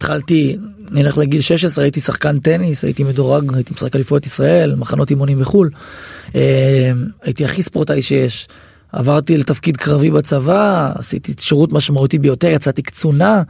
[0.00, 0.56] התחלתי
[0.90, 5.70] נלך לגיל 16 הייתי שחקן טניס הייתי מדורג הייתי משחק אליפויות ישראל מחנות אימונים בחול.
[6.34, 6.92] אה,
[7.22, 8.48] הייתי הכי ספורטאי שיש.
[8.92, 13.42] עברתי לתפקיד קרבי בצבא עשיתי שירות משמעותי ביותר יצאתי קצונה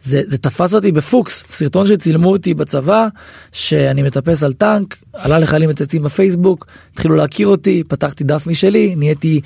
[0.00, 3.08] זה, זה תפס אותי בפוקס סרטון שצילמו אותי בצבא
[3.52, 9.40] שאני מטפס על טנק עלה לחיילים מצייצים בפייסבוק התחילו להכיר אותי פתחתי דף משלי נהייתי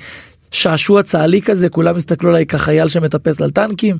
[0.51, 3.97] שעשוע צה"לי כזה כולם הסתכלו עליי כחייל שמטפס על טנקים.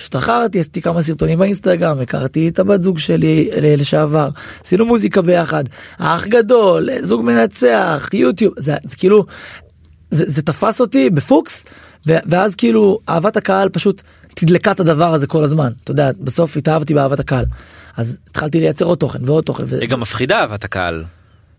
[0.00, 4.28] השתחררתי עשיתי כמה סרטונים באינסטגרם הכרתי את הבת זוג שלי אה, לשעבר.
[4.64, 5.64] עשינו מוזיקה ביחד.
[5.98, 8.54] האח גדול זוג מנצח יוטיוב.
[8.58, 9.24] זה, זה כאילו
[10.10, 11.64] זה, זה תפס אותי בפוקס
[12.06, 14.02] ו- ואז כאילו אהבת הקהל פשוט
[14.34, 15.72] תדלקה את הדבר הזה כל הזמן.
[15.84, 17.44] אתה יודע בסוף התאהבתי באהבת הקהל.
[17.96, 21.04] אז התחלתי לייצר עוד תוכן ועוד תוכן ו- היא גם מפחידה אהבת הקהל.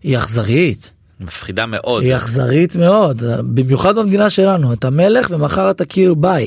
[0.02, 0.90] היא אכזרית
[1.22, 6.46] מפחידה מאוד היא אכזרית מאוד במיוחד במדינה שלנו אתה מלך ומחר אתה כאילו ביי.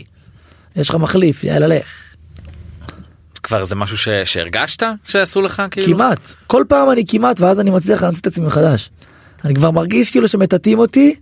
[0.75, 2.05] יש לך מחליף יאללה לך
[3.45, 4.09] כבר זה משהו ש...
[4.25, 8.45] שהרגשת שעשו לך כאילו כמעט כל פעם אני כמעט ואז אני מצליח להמציא את עצמי
[8.45, 8.89] מחדש.
[9.45, 11.15] אני כבר מרגיש כאילו שמטאטאים אותי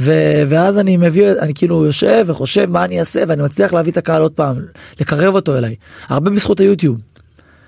[0.00, 3.96] ו- ואז אני מביא אני כאילו יושב וחושב מה אני אעשה ואני מצליח להביא את
[3.96, 4.56] הקהל עוד פעם
[5.00, 5.74] לקרב אותו אליי
[6.08, 6.98] הרבה בזכות היוטיוב.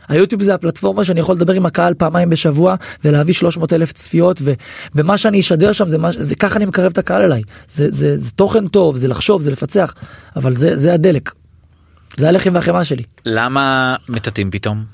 [0.08, 4.52] היוטיוב זה הפלטפורמה שאני יכול לדבר עם הקהל פעמיים בשבוע ולהביא 300 אלף צפיות ו-
[4.94, 8.20] ומה שאני אשדר שם זה מה זה ככה אני מקרב את הקהל אליי זה, זה,
[8.20, 9.94] זה תוכן טוב זה לחשוב זה לפצח
[10.36, 11.30] אבל זה זה הדלק.
[12.16, 13.02] זה הלחם והחמאה שלי.
[13.26, 14.84] למה מטאטאים פתאום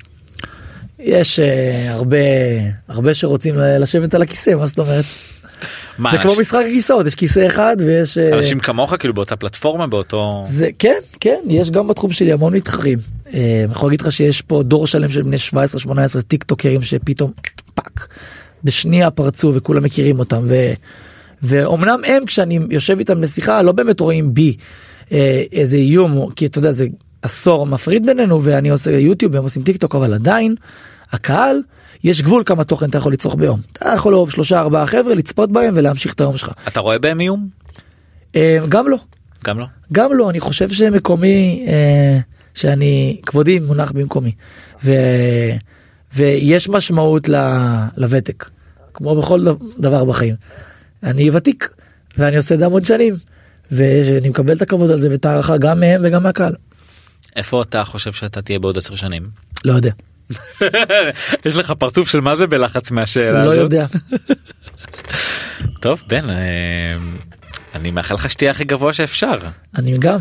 [0.98, 1.42] יש uh,
[1.90, 2.16] הרבה
[2.88, 5.04] הרבה שרוצים לשבת על הכיסא מה זאת אומרת
[5.98, 9.36] מה, זה כמו אנש- משחק הכיסאות יש כיסא אחד ויש אה, אנשים כמוך כאילו באותה
[9.36, 12.98] פלטפורמה באותו זה כן כן יש גם בתחום שלי המון מתחרים.
[13.34, 16.82] אה, אני יכול להגיד לך שיש פה דור שלם של בני 17 18 טיק טוקרים
[16.82, 17.32] שפתאום
[17.74, 18.08] fuck
[18.64, 20.54] בשנייה פרצו וכולם מכירים אותם ו,
[21.42, 24.56] ואומנם הם כשאני יושב איתם לשיחה לא באמת רואים בי
[25.12, 26.86] אה, איזה איום כי אתה יודע זה
[27.22, 30.54] עשור מפריד בינינו ואני עושה יוטיוב הם עושים טיק טוק אבל עדיין
[31.12, 31.60] הקהל
[32.04, 35.52] יש גבול כמה תוכן אתה יכול לצרוך ביום אתה יכול לאהוב שלושה ארבעה חבר'ה לצפות
[35.52, 37.48] בהם ולהמשיך את היום שלך אתה רואה בהם איום?
[38.36, 38.96] אה, גם לא
[39.44, 39.66] גם לא.
[39.92, 42.18] גם לא אני חושב שמקומי אה,
[42.54, 44.32] שאני כבודי מונח במקומי
[44.84, 44.92] ו,
[46.14, 47.34] ויש משמעות ל,
[47.96, 48.50] לוותק
[48.94, 49.44] כמו בכל
[49.78, 50.34] דבר בחיים.
[51.02, 51.70] אני ותיק
[52.18, 53.14] ואני עושה את זה המון שנים
[53.70, 56.54] ואני מקבל את הכבוד על זה ואת הערכה גם מהם וגם מהקהל.
[57.36, 59.22] איפה אתה חושב שאתה תהיה בעוד עשר שנים?
[59.64, 59.90] לא יודע
[61.46, 63.56] יש לך פרצוף של מה זה בלחץ מהשאלה לא הזאת.
[63.56, 63.86] יודע
[65.80, 66.36] טוב בן אה,
[67.74, 69.38] אני מאחל לך שתהיה הכי גבוה שאפשר.
[69.76, 70.20] אני גם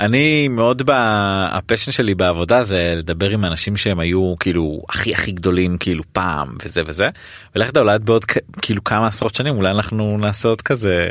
[0.00, 5.76] אני מאוד בפשן שלי בעבודה זה לדבר עם אנשים שהם היו כאילו הכי הכי גדולים
[5.78, 7.08] כאילו פעם וזה וזה
[7.56, 8.24] ולך תדע אולי בעוד
[8.62, 11.10] כאילו כמה עשרות שנים אולי אנחנו נעשה עוד כזה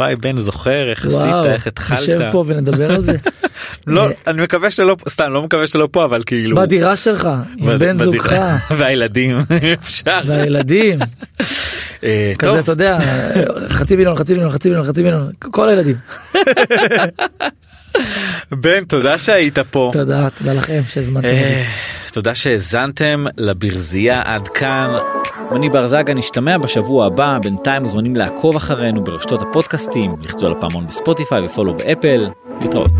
[0.00, 1.98] וואי בן זוכר איך עשית וואו איך התחלת.
[1.98, 3.16] נשב פה ונדבר על זה.
[3.86, 7.78] לא אה, אני מקווה שלא סתם לא מקווה שלא פה אבל כאילו בדירה שלך עם
[7.78, 7.98] בן.
[7.98, 8.32] זוגך.
[8.78, 9.38] והילדים
[9.82, 10.20] אפשר.
[10.26, 10.98] והילדים.
[12.04, 12.98] אה, כזה אתה יודע
[13.68, 15.96] חצי מיליון חצי מיליון חצי מיליון חצי מיליון כל הילדים
[18.50, 19.90] בן תודה שהיית פה.
[19.92, 21.28] תודה תודה לכם שהזמנתם.
[21.28, 21.64] אה,
[22.12, 24.90] תודה שהאזנתם לברזייה עד כאן.
[25.52, 30.86] אני בר זגה נשתמע בשבוע הבא בינתיים מוזמנים לעקוב אחרינו ברשתות הפודקאסטים לחצו על הפעמון
[30.86, 32.28] בספוטיפיי ופולו באפל
[32.60, 32.90] להתראות.